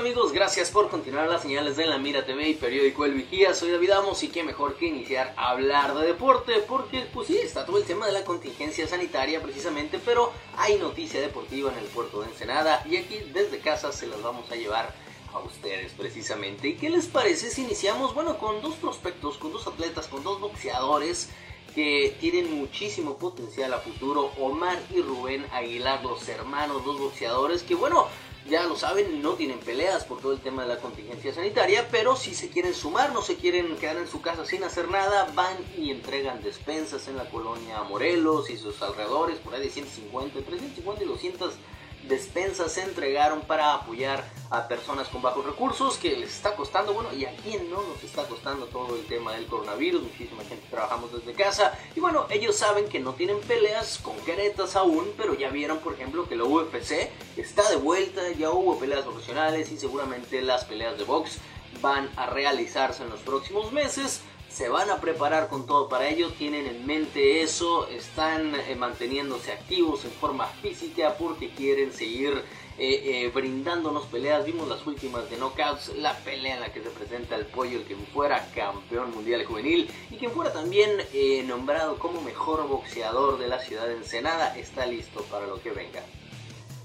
Amigos? 0.00 0.32
Gracias 0.32 0.70
por 0.70 0.88
continuar 0.88 1.28
las 1.28 1.42
señales 1.42 1.76
de 1.76 1.84
La 1.84 1.98
Mira 1.98 2.24
TV 2.24 2.48
y 2.48 2.54
periódico 2.54 3.04
El 3.04 3.12
Vigía. 3.12 3.52
Soy 3.52 3.70
David 3.70 3.90
Amos 3.90 4.22
y 4.22 4.28
qué 4.28 4.42
mejor 4.42 4.76
que 4.76 4.86
iniciar 4.86 5.34
a 5.36 5.50
hablar 5.50 5.94
de 5.94 6.06
deporte 6.06 6.54
porque 6.66 7.06
pues 7.12 7.26
sí, 7.26 7.36
está 7.36 7.66
todo 7.66 7.76
el 7.76 7.84
tema 7.84 8.06
de 8.06 8.12
la 8.12 8.24
contingencia 8.24 8.88
sanitaria 8.88 9.42
precisamente, 9.42 10.00
pero 10.02 10.32
hay 10.56 10.78
noticia 10.78 11.20
deportiva 11.20 11.70
en 11.70 11.78
el 11.80 11.84
puerto 11.84 12.22
de 12.22 12.28
Ensenada 12.28 12.82
y 12.88 12.96
aquí 12.96 13.18
desde 13.34 13.58
casa 13.58 13.92
se 13.92 14.06
las 14.06 14.22
vamos 14.22 14.50
a 14.50 14.56
llevar 14.56 14.94
a 15.34 15.38
ustedes 15.40 15.92
precisamente. 15.92 16.68
¿Y 16.68 16.76
qué 16.76 16.88
les 16.88 17.06
parece 17.06 17.50
si 17.50 17.60
iniciamos, 17.60 18.14
bueno, 18.14 18.38
con 18.38 18.62
dos 18.62 18.76
prospectos, 18.76 19.36
con 19.36 19.52
dos 19.52 19.66
atletas, 19.66 20.06
con 20.06 20.24
dos 20.24 20.40
boxeadores 20.40 21.28
que 21.74 22.16
tienen 22.20 22.50
muchísimo 22.54 23.18
potencial 23.18 23.74
a 23.74 23.80
futuro? 23.80 24.32
Omar 24.38 24.78
y 24.94 25.02
Rubén 25.02 25.44
Aguilar, 25.52 26.02
los 26.02 26.26
hermanos, 26.26 26.86
dos 26.86 26.98
boxeadores 26.98 27.62
que, 27.62 27.74
bueno, 27.74 28.08
ya 28.48 28.64
lo 28.64 28.76
saben, 28.76 29.22
no 29.22 29.34
tienen 29.34 29.58
peleas 29.58 30.04
por 30.04 30.20
todo 30.20 30.32
el 30.32 30.40
tema 30.40 30.62
de 30.62 30.68
la 30.68 30.78
contingencia 30.78 31.34
sanitaria, 31.34 31.88
pero 31.90 32.16
si 32.16 32.34
se 32.34 32.48
quieren 32.48 32.74
sumar, 32.74 33.12
no 33.12 33.22
se 33.22 33.36
quieren 33.36 33.76
quedar 33.76 33.96
en 33.96 34.08
su 34.08 34.20
casa 34.20 34.44
sin 34.44 34.64
hacer 34.64 34.88
nada, 34.88 35.30
van 35.34 35.56
y 35.76 35.90
entregan 35.90 36.42
despensas 36.42 37.06
en 37.08 37.16
la 37.16 37.28
colonia 37.28 37.82
Morelos 37.82 38.50
y 38.50 38.56
sus 38.56 38.80
alrededores, 38.82 39.38
por 39.38 39.54
ahí 39.54 39.62
de 39.62 39.70
150, 39.70 40.38
entre 40.38 40.58
150 40.58 41.04
y 41.04 41.06
200 41.06 41.54
despensas 42.08 42.72
se 42.72 42.82
entregaron 42.82 43.42
para 43.42 43.74
apoyar 43.74 44.24
a 44.50 44.66
personas 44.66 45.08
con 45.08 45.22
bajos 45.22 45.46
recursos 45.46 45.96
que 45.96 46.16
les 46.16 46.34
está 46.34 46.56
costando, 46.56 46.92
bueno, 46.92 47.10
y 47.14 47.24
a 47.24 47.36
quién 47.36 47.70
no 47.70 47.82
nos 47.82 48.02
está 48.02 48.24
costando 48.24 48.66
todo 48.66 48.96
el 48.96 49.04
tema 49.06 49.32
del 49.32 49.46
coronavirus, 49.46 50.02
muchísima 50.02 50.42
gente 50.44 50.66
trabajamos 50.68 51.12
desde 51.12 51.32
casa 51.32 51.78
y 51.94 52.00
bueno, 52.00 52.26
ellos 52.30 52.56
saben 52.56 52.88
que 52.88 52.98
no 52.98 53.12
tienen 53.14 53.40
peleas 53.40 53.98
concretas 53.98 54.74
aún, 54.76 55.12
pero 55.16 55.34
ya 55.34 55.50
vieron 55.50 55.78
por 55.78 55.94
ejemplo 55.94 56.28
que 56.28 56.36
la 56.36 56.44
UFC 56.44 57.10
está 57.36 57.68
de 57.70 57.76
vuelta, 57.76 58.28
ya 58.32 58.50
hubo 58.50 58.78
peleas 58.78 59.02
profesionales 59.02 59.70
y 59.70 59.78
seguramente 59.78 60.42
las 60.42 60.64
peleas 60.64 60.98
de 60.98 61.04
box 61.04 61.38
van 61.80 62.10
a 62.16 62.26
realizarse 62.26 63.02
en 63.02 63.10
los 63.10 63.20
próximos 63.20 63.72
meses 63.72 64.20
se 64.50 64.68
van 64.68 64.90
a 64.90 65.00
preparar 65.00 65.48
con 65.48 65.64
todo 65.64 65.88
para 65.88 66.08
ello, 66.08 66.32
tienen 66.32 66.66
en 66.66 66.84
mente 66.84 67.42
eso, 67.42 67.86
están 67.88 68.52
eh, 68.54 68.74
manteniéndose 68.74 69.52
activos 69.52 70.04
en 70.04 70.10
forma 70.10 70.46
física 70.46 71.14
porque 71.16 71.50
quieren 71.50 71.92
seguir 71.92 72.42
eh, 72.76 73.24
eh, 73.26 73.30
brindándonos 73.32 74.06
peleas. 74.06 74.44
Vimos 74.44 74.68
las 74.68 74.84
últimas 74.86 75.30
de 75.30 75.36
Knockouts, 75.36 75.96
la 75.96 76.16
pelea 76.18 76.56
en 76.56 76.60
la 76.62 76.72
que 76.72 76.82
se 76.82 76.90
presenta 76.90 77.36
el 77.36 77.46
pollo, 77.46 77.78
el 77.78 77.84
que 77.84 77.94
fuera 77.94 78.50
campeón 78.52 79.12
mundial 79.12 79.44
juvenil 79.44 79.88
y 80.10 80.16
quien 80.16 80.32
fuera 80.32 80.52
también 80.52 80.90
nombrado 81.46 81.98
como 81.98 82.20
mejor 82.20 82.66
boxeador 82.66 83.38
de 83.38 83.46
la 83.46 83.60
ciudad 83.60 83.86
de 83.86 83.96
Ensenada, 83.96 84.58
está 84.58 84.84
listo 84.86 85.22
para 85.30 85.46
lo 85.46 85.62
que 85.62 85.70
venga. 85.70 86.02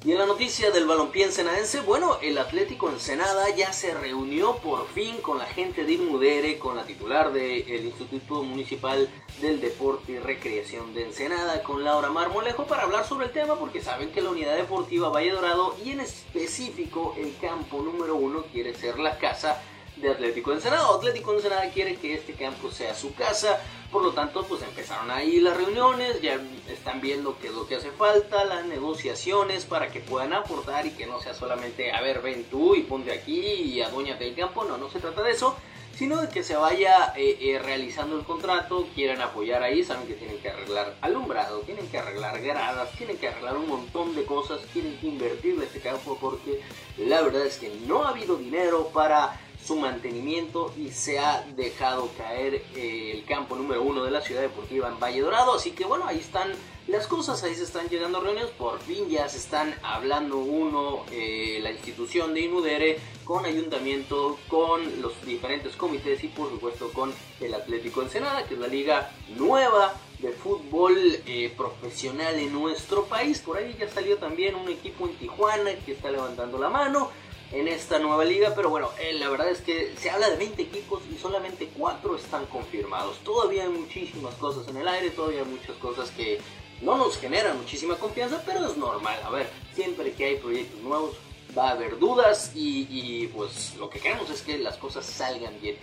Y 0.06 0.12
en 0.12 0.20
la 0.20 0.28
noticia 0.28 0.70
del 0.70 0.86
balompié 0.86 1.26
ensenadense, 1.26 1.80
bueno, 1.80 2.20
el 2.22 2.38
Atlético 2.38 2.92
Ensenada 2.92 3.50
ya 3.56 3.74
se 3.74 3.92
reunió 3.92 4.58
por 4.58 4.88
fin 4.90 5.18
con 5.20 5.40
la 5.40 5.48
gente 5.48 5.84
de 5.84 5.94
Inmudere, 5.94 6.60
con 6.60 6.76
la 6.76 6.84
titular 6.84 7.34
del 7.34 7.86
Instituto 7.86 8.44
Municipal 8.44 9.10
del 9.42 9.60
Deporte 9.60 10.12
y 10.12 10.20
Recreación 10.20 10.94
de 10.94 11.06
Ensenada, 11.06 11.64
con 11.64 11.84
Laura 11.84 12.12
Marmolejo, 12.12 12.68
para 12.68 12.84
hablar 12.84 13.08
sobre 13.08 13.26
el 13.26 13.32
tema, 13.32 13.56
porque 13.56 13.82
saben 13.82 14.12
que 14.12 14.22
la 14.22 14.30
unidad 14.30 14.56
deportiva 14.56 15.10
Valle 15.10 15.32
Dorado 15.32 15.76
y 15.84 15.90
en 15.90 16.02
específico 16.02 17.16
el 17.18 17.36
campo 17.42 17.82
número 17.82 18.16
uno 18.16 18.44
quiere 18.54 18.76
ser 18.76 19.00
la 19.00 19.18
casa 19.18 19.60
de 19.98 20.10
Atlético 20.10 20.52
Ensenada. 20.54 20.88
Atlético 20.96 21.34
Ensenada 21.34 21.70
quiere 21.72 21.96
que 21.96 22.14
este 22.14 22.34
campo 22.34 22.72
sea 22.72 22.94
su 22.94 23.14
casa, 23.14 23.60
por 23.92 24.04
lo 24.04 24.12
tanto, 24.12 24.44
pues 24.44 24.62
empezaron 24.62 25.10
ahí 25.12 25.40
las 25.40 25.56
reuniones, 25.56 26.22
ya 26.22 26.40
están 26.70 27.02
viendo 27.02 27.38
qué 27.40 27.48
es 27.48 27.54
lo 27.54 27.68
que 27.68 27.76
hace 27.76 27.92
falta, 27.92 28.44
las 28.44 28.66
negociaciones 28.66 29.66
para 29.66 29.90
que 29.90 30.00
puedan 30.00 30.34
aportar 30.34 30.86
y 30.86 30.92
que 30.92 31.06
no 31.06 31.22
sea 31.22 31.34
solamente, 31.34 31.92
a 31.92 32.02
ver, 32.02 32.22
ven 32.22 32.46
tú 32.46 32.76
y 32.76 32.82
ponte 32.82 33.14
aquí 33.14 33.40
y 33.40 33.82
adúñate 33.82 34.28
el 34.28 34.36
campo, 34.36 34.64
no, 34.66 34.78
no 34.78 34.90
se 34.90 35.00
trata 35.00 35.22
de 35.24 35.32
eso, 35.32 35.56
sino 35.98 36.22
de 36.22 36.28
que 36.28 36.44
se 36.44 36.58
vaya 36.58 37.14
eh, 37.16 37.38
eh, 37.40 37.60
realizando 37.60 38.18
el 38.18 38.26
contrato, 38.26 38.88
quieran 38.94 39.22
apoyar 39.22 39.64
ahí, 39.64 39.84
saben 39.84 40.08
que 40.08 40.14
tienen 40.14 40.40
que 40.40 40.50
arreglar 40.50 40.96
alumbrado, 41.02 41.62
tienen 41.62 41.88
que 41.88 41.98
arreglar 41.98 42.42
gradas, 42.42 42.92
tienen 42.98 43.18
que 43.18 43.30
arreglar 43.30 43.56
un 43.56 43.70
montón 43.70 44.14
de 44.14 44.26
cosas, 44.26 44.60
tienen 44.74 44.98
que 44.98 45.08
invertir 45.08 45.58
este 45.64 45.80
campo 45.80 46.18
porque 46.20 46.62
la 46.98 47.22
verdad 47.22 47.46
es 47.46 47.58
que 47.58 47.70
no 47.88 48.04
ha 48.04 48.10
habido 48.10 48.36
dinero 48.36 48.90
para 48.94 49.40
su 49.66 49.76
mantenimiento 49.76 50.74
y 50.78 50.90
se 50.92 51.20
ha 51.20 51.42
dejado 51.56 52.10
caer 52.18 52.64
eh, 52.76 53.12
el 53.16 53.26
campo 53.26 53.56
número 53.56 53.82
uno 53.82 54.04
de 54.04 54.12
la 54.12 54.22
ciudad 54.22 54.42
deportiva 54.42 54.90
en 54.90 55.00
Valle 55.00 55.22
Dorado. 55.22 55.56
Así 55.56 55.72
que 55.72 55.86
bueno, 55.86 56.06
ahí 56.06 56.20
están 56.20 56.52
las 56.88 57.08
cosas, 57.08 57.44
ahí 57.44 57.56
se 57.56 57.64
están 57.64 57.90
llegando 57.90 58.22
reuniones, 58.22 58.52
por 58.52 58.80
fin 58.80 59.10
ya 59.10 59.28
se 59.28 59.38
están 59.38 59.74
hablando 59.82 60.38
uno, 60.38 61.04
eh, 61.12 61.60
la 61.64 61.72
institución 61.72 62.36
de 62.36 62.42
Inudere, 62.42 63.00
con 63.24 63.44
ayuntamiento, 63.44 64.38
con 64.48 65.02
los 65.02 65.20
diferentes 65.26 65.76
comités 65.76 66.24
y 66.24 66.28
por 66.28 66.52
supuesto 66.52 66.94
con 66.94 67.12
el 67.42 67.56
Atlético 67.56 68.04
Ensenada, 68.04 68.46
que 68.46 68.54
es 68.54 68.60
la 68.60 68.68
liga 68.68 69.12
nueva 69.36 69.96
de 70.20 70.32
fútbol 70.32 70.96
eh, 71.26 71.52
profesional 71.58 72.36
en 72.36 72.54
nuestro 72.54 73.06
país. 73.06 73.40
Por 73.40 73.58
ahí 73.58 73.76
ya 73.80 73.90
salió 73.90 74.18
también 74.18 74.54
un 74.54 74.70
equipo 74.70 75.08
en 75.08 75.16
Tijuana 75.16 75.72
que 75.86 75.94
está 75.94 76.12
levantando 76.12 76.60
la 76.60 76.70
mano 76.70 77.10
en 77.52 77.68
esta 77.68 78.00
nueva 78.00 78.26
liga, 78.26 78.54
pero 78.56 78.70
bueno, 78.70 78.90
eh, 79.00 79.14
la 79.14 79.30
verdad 79.30 79.50
es 79.50 79.62
que 79.62 79.94
se 79.98 80.10
habla 80.10 80.30
de 80.30 80.38
20 80.38 80.62
equipos 80.62 81.04
y 81.14 81.18
solamente 81.18 81.70
4 81.78 82.16
están 82.16 82.46
confirmados. 82.48 83.18
Todavía 83.20 83.64
hay 83.64 83.70
muchísimas 83.70 84.34
cosas 84.36 84.68
en 84.68 84.78
el 84.78 84.88
aire, 84.88 85.12
todavía 85.12 85.42
hay 85.42 85.48
muchas 85.48 85.76
cosas 85.78 86.12
que 86.12 86.40
no 86.82 86.98
nos 86.98 87.18
generan 87.18 87.58
muchísima 87.58 87.96
confianza, 87.96 88.42
pero 88.46 88.66
es 88.66 88.78
normal. 88.78 89.20
A 89.24 89.30
ver, 89.30 89.50
siempre 89.74 90.12
que 90.14 90.26
hay 90.26 90.36
proyectos 90.38 90.80
nuevos 90.82 91.16
va 91.58 91.70
a 91.70 91.72
haber 91.72 91.98
dudas 92.00 92.52
y, 92.54 92.88
y 92.90 93.28
pues 93.28 93.76
lo 93.78 93.90
que 93.90 94.00
queremos 94.00 94.30
es 94.30 94.42
que 94.42 94.58
las 94.58 94.78
cosas 94.78 95.06
salgan 95.06 95.54
bien. 95.62 95.78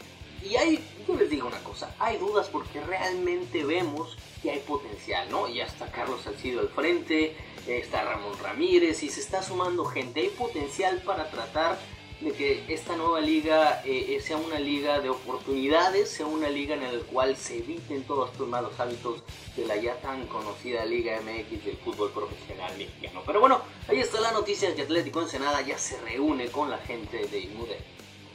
Y 0.44 0.57
hay, 0.57 0.85
yo 1.07 1.14
les 1.14 1.31
digo 1.31 1.46
una 1.46 1.62
cosa, 1.62 1.94
hay 1.98 2.18
dudas 2.18 2.48
porque 2.48 2.81
realmente 2.81 3.64
vemos 3.64 4.16
que 4.42 4.50
hay 4.50 4.61
potencial, 4.61 5.31
¿no? 5.31 5.48
Ya 5.48 5.64
está 5.64 5.90
Carlos 5.90 6.22
Salcido 6.22 6.61
al 6.61 6.68
frente, 6.68 7.37
está 7.66 8.05
Ramón 8.05 8.37
Ramírez 8.42 9.02
y 9.02 9.09
se 9.09 9.20
está 9.20 9.42
sumando 9.42 9.85
gente. 9.85 10.20
Hay 10.20 10.28
potencial 10.31 11.00
para 11.02 11.31
tratar 11.31 11.78
de 12.22 12.33
que 12.33 12.64
esta 12.68 12.96
nueva 12.96 13.20
liga 13.20 13.83
eh, 13.85 14.20
sea 14.24 14.37
una 14.37 14.59
liga 14.59 15.00
de 15.00 15.11
oportunidades, 15.11 16.09
sea 16.11 16.26
una 16.26 16.48
liga 16.48 16.74
en 16.74 16.83
la 16.83 17.05
cual 17.05 17.37
se 17.37 17.59
eviten 17.59 18.05
todos 18.05 18.31
estos 18.31 18.48
malos 18.48 18.78
hábitos 18.78 19.22
de 19.57 19.66
la 19.66 19.76
ya 19.76 19.96
tan 20.00 20.26
conocida 20.26 20.85
Liga 20.85 21.20
MX 21.20 21.64
del 21.64 21.76
fútbol 21.78 22.11
profesional 22.11 22.76
mexicano. 22.78 23.22
Pero 23.26 23.40
bueno, 23.40 23.61
ahí 23.88 23.98
está 23.98 24.20
la 24.20 24.33
noticia 24.33 24.68
de 24.68 24.76
que 24.76 24.83
Atlético 24.83 25.20
Ensenada 25.20 25.61
ya 25.62 25.78
se 25.78 26.00
reúne 26.00 26.48
con 26.48 26.70
la 26.70 26.78
gente 26.78 27.26
de 27.26 27.40
Inmude. 27.40 27.78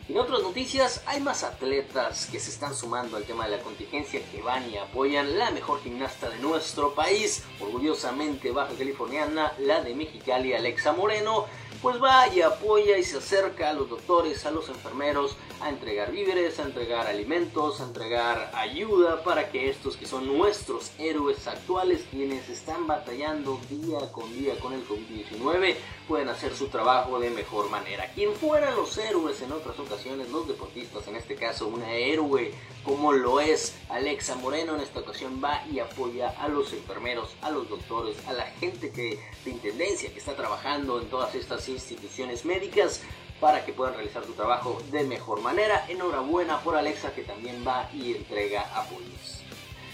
En 0.10 0.18
otras 0.18 0.42
noticias, 0.42 1.04
hay 1.06 1.20
más 1.20 1.44
atletas 1.44 2.30
que 2.32 2.40
se 2.40 2.50
están 2.50 2.74
sumando 2.74 3.18
al 3.18 3.26
tema 3.26 3.44
de 3.44 3.58
la 3.58 3.62
contingencia 3.62 4.22
que 4.32 4.42
van 4.42 4.70
y 4.72 4.78
apoyan 4.78 5.38
la 5.38 5.52
mejor 5.52 5.82
gimnasta 5.82 6.30
de 6.30 6.40
nuestro 6.40 6.96
país, 6.96 7.44
orgullosamente 7.60 8.52
baja 8.52 8.74
californiana, 8.78 9.52
la 9.60 9.82
de 9.82 9.94
Mexicali, 9.94 10.54
Alexa 10.54 10.94
Moreno, 10.94 11.46
pues 11.82 12.02
va 12.02 12.28
y 12.34 12.42
apoya 12.42 12.98
y 12.98 13.04
se 13.04 13.18
acerca 13.18 13.70
a 13.70 13.74
los 13.74 13.90
doctores, 13.90 14.46
a 14.46 14.52
los 14.52 14.70
enfermeros, 14.70 15.36
a 15.62 15.70
entregar 15.70 16.12
víveres, 16.12 16.60
a 16.60 16.64
entregar 16.64 17.08
alimentos, 17.08 17.82
a 17.82 17.86
entregar 17.86 18.52
ayuda 18.54 19.24
para 19.24 19.50
que 19.50 19.70
estos 19.70 19.98
que 19.98 20.06
son 20.06 20.28
nuestros 20.38 20.92
héroes 21.00 21.48
actuales, 21.48 22.06
quienes 22.12 22.48
están 22.50 22.88
batallando 22.88 23.60
día 23.70 24.12
con 24.12 24.32
día 24.34 24.60
con 24.60 24.74
el 24.74 24.88
COVID-19, 24.88 25.76
puedan 26.08 26.30
hacer 26.30 26.56
su 26.56 26.68
trabajo 26.68 27.20
de 27.20 27.30
mejor 27.30 27.70
manera. 27.70 28.12
Quien 28.14 28.34
fueran 28.34 28.76
los 28.76 28.98
héroes 28.98 29.42
en 29.42 29.52
otras 29.52 29.80
ocasiones, 29.80 30.30
los 30.30 30.48
deportistas, 30.48 31.08
en 31.08 31.16
este 31.16 31.36
caso 31.36 31.68
una 31.68 31.92
héroe 31.94 32.54
como 32.84 33.12
lo 33.12 33.42
es 33.42 33.76
Alexa 33.90 34.36
Moreno, 34.36 34.76
en 34.76 34.82
esta 34.82 35.02
ocasión 35.02 35.42
va 35.44 35.62
y 35.70 35.80
apoya 35.80 36.30
a 36.40 36.48
los 36.48 36.72
enfermeros, 36.72 37.36
a 37.42 37.52
los 37.52 37.68
doctores, 37.68 38.16
a 38.28 38.34
la 38.34 38.46
gente 38.46 38.92
que, 38.92 39.20
de 39.44 39.52
intendencia 39.52 40.12
que 40.12 40.20
está 40.20 40.36
trabajando 40.36 41.02
en 41.02 41.10
todas 41.10 41.36
estas 41.36 41.67
instituciones 41.70 42.46
médicas 42.46 43.02
para 43.40 43.66
que 43.66 43.74
puedan 43.74 43.96
realizar 43.96 44.26
su 44.26 44.34
trabajo 44.34 44.82
de 44.92 45.04
mejor 45.04 45.42
manera. 45.42 45.86
Enhorabuena 45.88 46.60
por 46.62 46.76
Alexa 46.76 47.14
que 47.14 47.24
también 47.24 47.64
va 47.66 47.90
y 47.94 48.16
entrega 48.16 48.62
apoyos. 48.76 49.42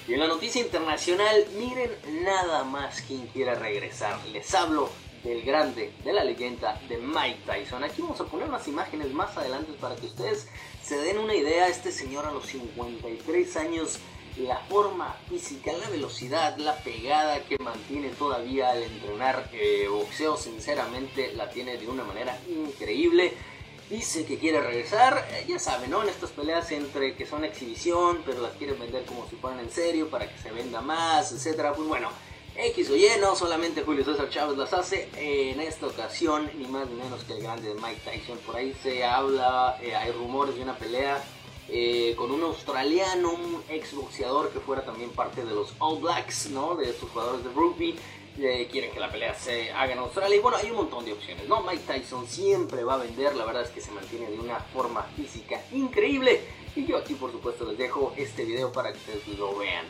Y 0.07 0.13
en 0.13 0.19
la 0.19 0.27
noticia 0.27 0.61
internacional, 0.61 1.45
miren 1.57 1.91
nada 2.23 2.63
más 2.65 3.01
quien 3.01 3.27
quiera 3.27 3.55
regresar. 3.55 4.19
Les 4.27 4.53
hablo 4.53 4.89
del 5.23 5.43
grande, 5.43 5.93
de 6.03 6.11
la 6.11 6.25
leyenda 6.25 6.79
de 6.89 6.97
Mike 6.97 7.39
Tyson. 7.45 7.83
Aquí 7.83 8.01
vamos 8.01 8.19
a 8.19 8.25
poner 8.25 8.49
unas 8.49 8.67
imágenes 8.67 9.13
más 9.13 9.35
adelante 9.37 9.71
para 9.79 9.95
que 9.95 10.07
ustedes 10.07 10.47
se 10.83 10.97
den 10.97 11.17
una 11.17 11.35
idea. 11.35 11.69
Este 11.69 11.91
señor 11.91 12.25
a 12.25 12.31
los 12.31 12.47
53 12.47 13.55
años, 13.57 13.99
la 14.37 14.57
forma 14.69 15.15
física, 15.29 15.71
la 15.73 15.89
velocidad, 15.89 16.57
la 16.57 16.75
pegada 16.77 17.43
que 17.43 17.57
mantiene 17.59 18.09
todavía 18.09 18.71
al 18.71 18.83
entrenar 18.83 19.49
eh, 19.53 19.87
boxeo, 19.89 20.37
sinceramente 20.37 21.33
la 21.33 21.49
tiene 21.49 21.77
de 21.77 21.87
una 21.87 22.03
manera 22.03 22.37
increíble. 22.49 23.33
Dice 23.89 24.25
que 24.25 24.39
quiere 24.39 24.61
regresar, 24.61 25.27
eh, 25.31 25.45
ya 25.47 25.59
saben, 25.59 25.91
¿no? 25.91 26.01
En 26.01 26.09
estas 26.09 26.31
peleas 26.31 26.71
entre 26.71 27.15
que 27.15 27.25
son 27.25 27.43
exhibición, 27.43 28.23
pero 28.25 28.41
las 28.41 28.53
quieren 28.53 28.79
vender 28.79 29.05
como 29.05 29.27
si 29.29 29.35
fueran 29.35 29.59
en 29.59 29.69
serio 29.69 30.09
para 30.09 30.27
que 30.27 30.41
se 30.41 30.51
venda 30.51 30.81
más, 30.81 31.31
etcétera. 31.31 31.73
Pues 31.73 31.87
bueno, 31.87 32.09
X 32.55 32.89
o 32.89 32.95
Y, 32.95 33.07
no 33.19 33.35
solamente 33.35 33.83
Julio 33.83 34.05
César 34.05 34.29
Chávez 34.29 34.57
las 34.57 34.73
hace, 34.73 35.09
en 35.15 35.59
esta 35.59 35.87
ocasión, 35.87 36.49
ni 36.55 36.67
más 36.67 36.87
ni 36.87 36.95
menos 36.95 37.23
que 37.23 37.33
el 37.33 37.41
grande 37.43 37.73
Mike 37.73 38.01
Tyson. 38.05 38.37
Por 38.39 38.55
ahí 38.55 38.75
se 38.81 39.03
habla, 39.03 39.77
eh, 39.81 39.95
hay 39.95 40.11
rumores 40.11 40.55
de 40.55 40.61
una 40.61 40.77
pelea 40.77 41.23
eh, 41.69 42.13
con 42.17 42.31
un 42.31 42.43
australiano, 42.43 43.31
un 43.31 43.63
ex 43.69 43.93
boxeador 43.93 44.51
que 44.51 44.59
fuera 44.59 44.83
también 44.83 45.09
parte 45.11 45.43
de 45.43 45.53
los 45.53 45.73
All 45.79 45.99
Blacks, 45.99 46.49
¿no? 46.49 46.75
De 46.75 46.89
estos 46.89 47.09
jugadores 47.09 47.43
de 47.43 47.51
rugby. 47.51 47.95
eh, 48.39 48.67
quieren 48.71 48.91
que 48.91 48.99
la 48.99 49.11
pelea 49.11 49.33
se 49.35 49.71
haga 49.71 49.93
en 49.93 49.99
Australia. 49.99 50.37
Y 50.37 50.39
bueno, 50.39 50.57
hay 50.57 50.69
un 50.71 50.77
montón 50.77 51.05
de 51.05 51.13
opciones, 51.13 51.47
¿no? 51.47 51.61
Mike 51.61 51.83
Tyson 51.85 52.27
siempre 52.27 52.83
va 52.83 52.95
a 52.95 52.97
vender, 52.97 53.35
la 53.35 53.45
verdad 53.45 53.63
es 53.63 53.69
que 53.69 53.81
se 53.81 53.91
mantiene 53.91 54.29
de 54.29 54.39
una 54.39 54.59
forma 54.59 55.03
física 55.15 55.61
increíble. 55.71 56.41
Y 56.75 56.85
yo 56.85 56.97
aquí, 56.97 57.13
por 57.13 57.31
supuesto, 57.31 57.65
les 57.65 57.77
dejo 57.77 58.13
este 58.17 58.45
video 58.45 58.71
para 58.71 58.91
que 58.91 58.97
ustedes 58.97 59.27
lo 59.37 59.55
vean. 59.55 59.85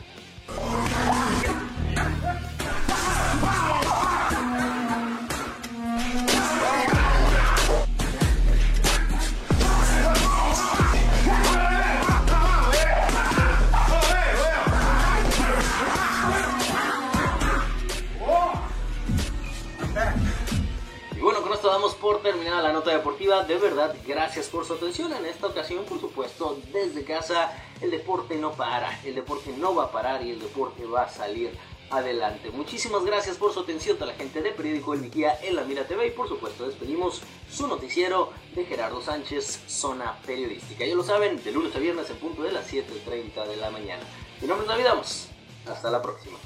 Por 22.04 22.22
terminada 22.22 22.62
la 22.62 22.74
nota 22.74 22.92
deportiva. 22.92 23.46
De 23.46 23.58
verdad, 23.58 23.96
gracias 24.06 24.48
por 24.48 24.66
su 24.66 24.74
atención. 24.74 25.14
En 25.14 25.26
esta 25.26 25.48
ocasión, 25.48 25.86
por 25.86 26.02
supuesto, 26.02 26.60
desde 26.74 27.06
casa, 27.06 27.58
el 27.80 27.92
deporte 27.92 28.36
no 28.36 28.52
para, 28.52 29.00
el 29.06 29.16
deporte 29.16 29.54
no 29.58 29.74
va 29.74 29.86
a 29.86 29.92
parar 29.94 30.22
y 30.22 30.32
el 30.32 30.40
deporte 30.40 30.86
va 30.86 31.04
a 31.04 31.10
salir 31.10 31.58
adelante. 31.90 32.50
Muchísimas 32.52 33.06
gracias 33.06 33.38
por 33.38 33.54
su 33.54 33.62
atención 33.62 33.96
a 34.02 34.08
la 34.08 34.14
gente 34.16 34.42
de 34.42 34.52
Periódico 34.52 34.94
El 34.94 35.00
Vigía 35.00 35.40
en 35.44 35.56
la 35.56 35.64
Mira 35.64 35.88
TV 35.88 36.08
y 36.08 36.12
por 36.12 36.28
supuesto 36.28 36.68
despedimos 36.68 37.22
su 37.50 37.68
noticiero 37.68 38.34
de 38.54 38.66
Gerardo 38.66 39.02
Sánchez, 39.02 39.62
Zona 39.68 40.20
Periodística. 40.26 40.86
Ya 40.86 40.96
lo 40.96 41.04
saben, 41.04 41.42
de 41.42 41.52
lunes 41.54 41.74
a 41.74 41.80
viernes 41.80 42.10
en 42.10 42.18
punto 42.18 42.44
de 42.44 42.52
las 42.52 42.70
7.30 42.70 43.48
de 43.48 43.56
la 43.56 43.72
mañana. 43.72 44.04
Mi 44.42 44.48
nombre 44.50 44.66
es 44.66 44.70
David 44.70 44.88
Amos. 44.88 45.30
Hasta 45.66 45.90
la 45.90 46.02
próxima. 46.02 46.38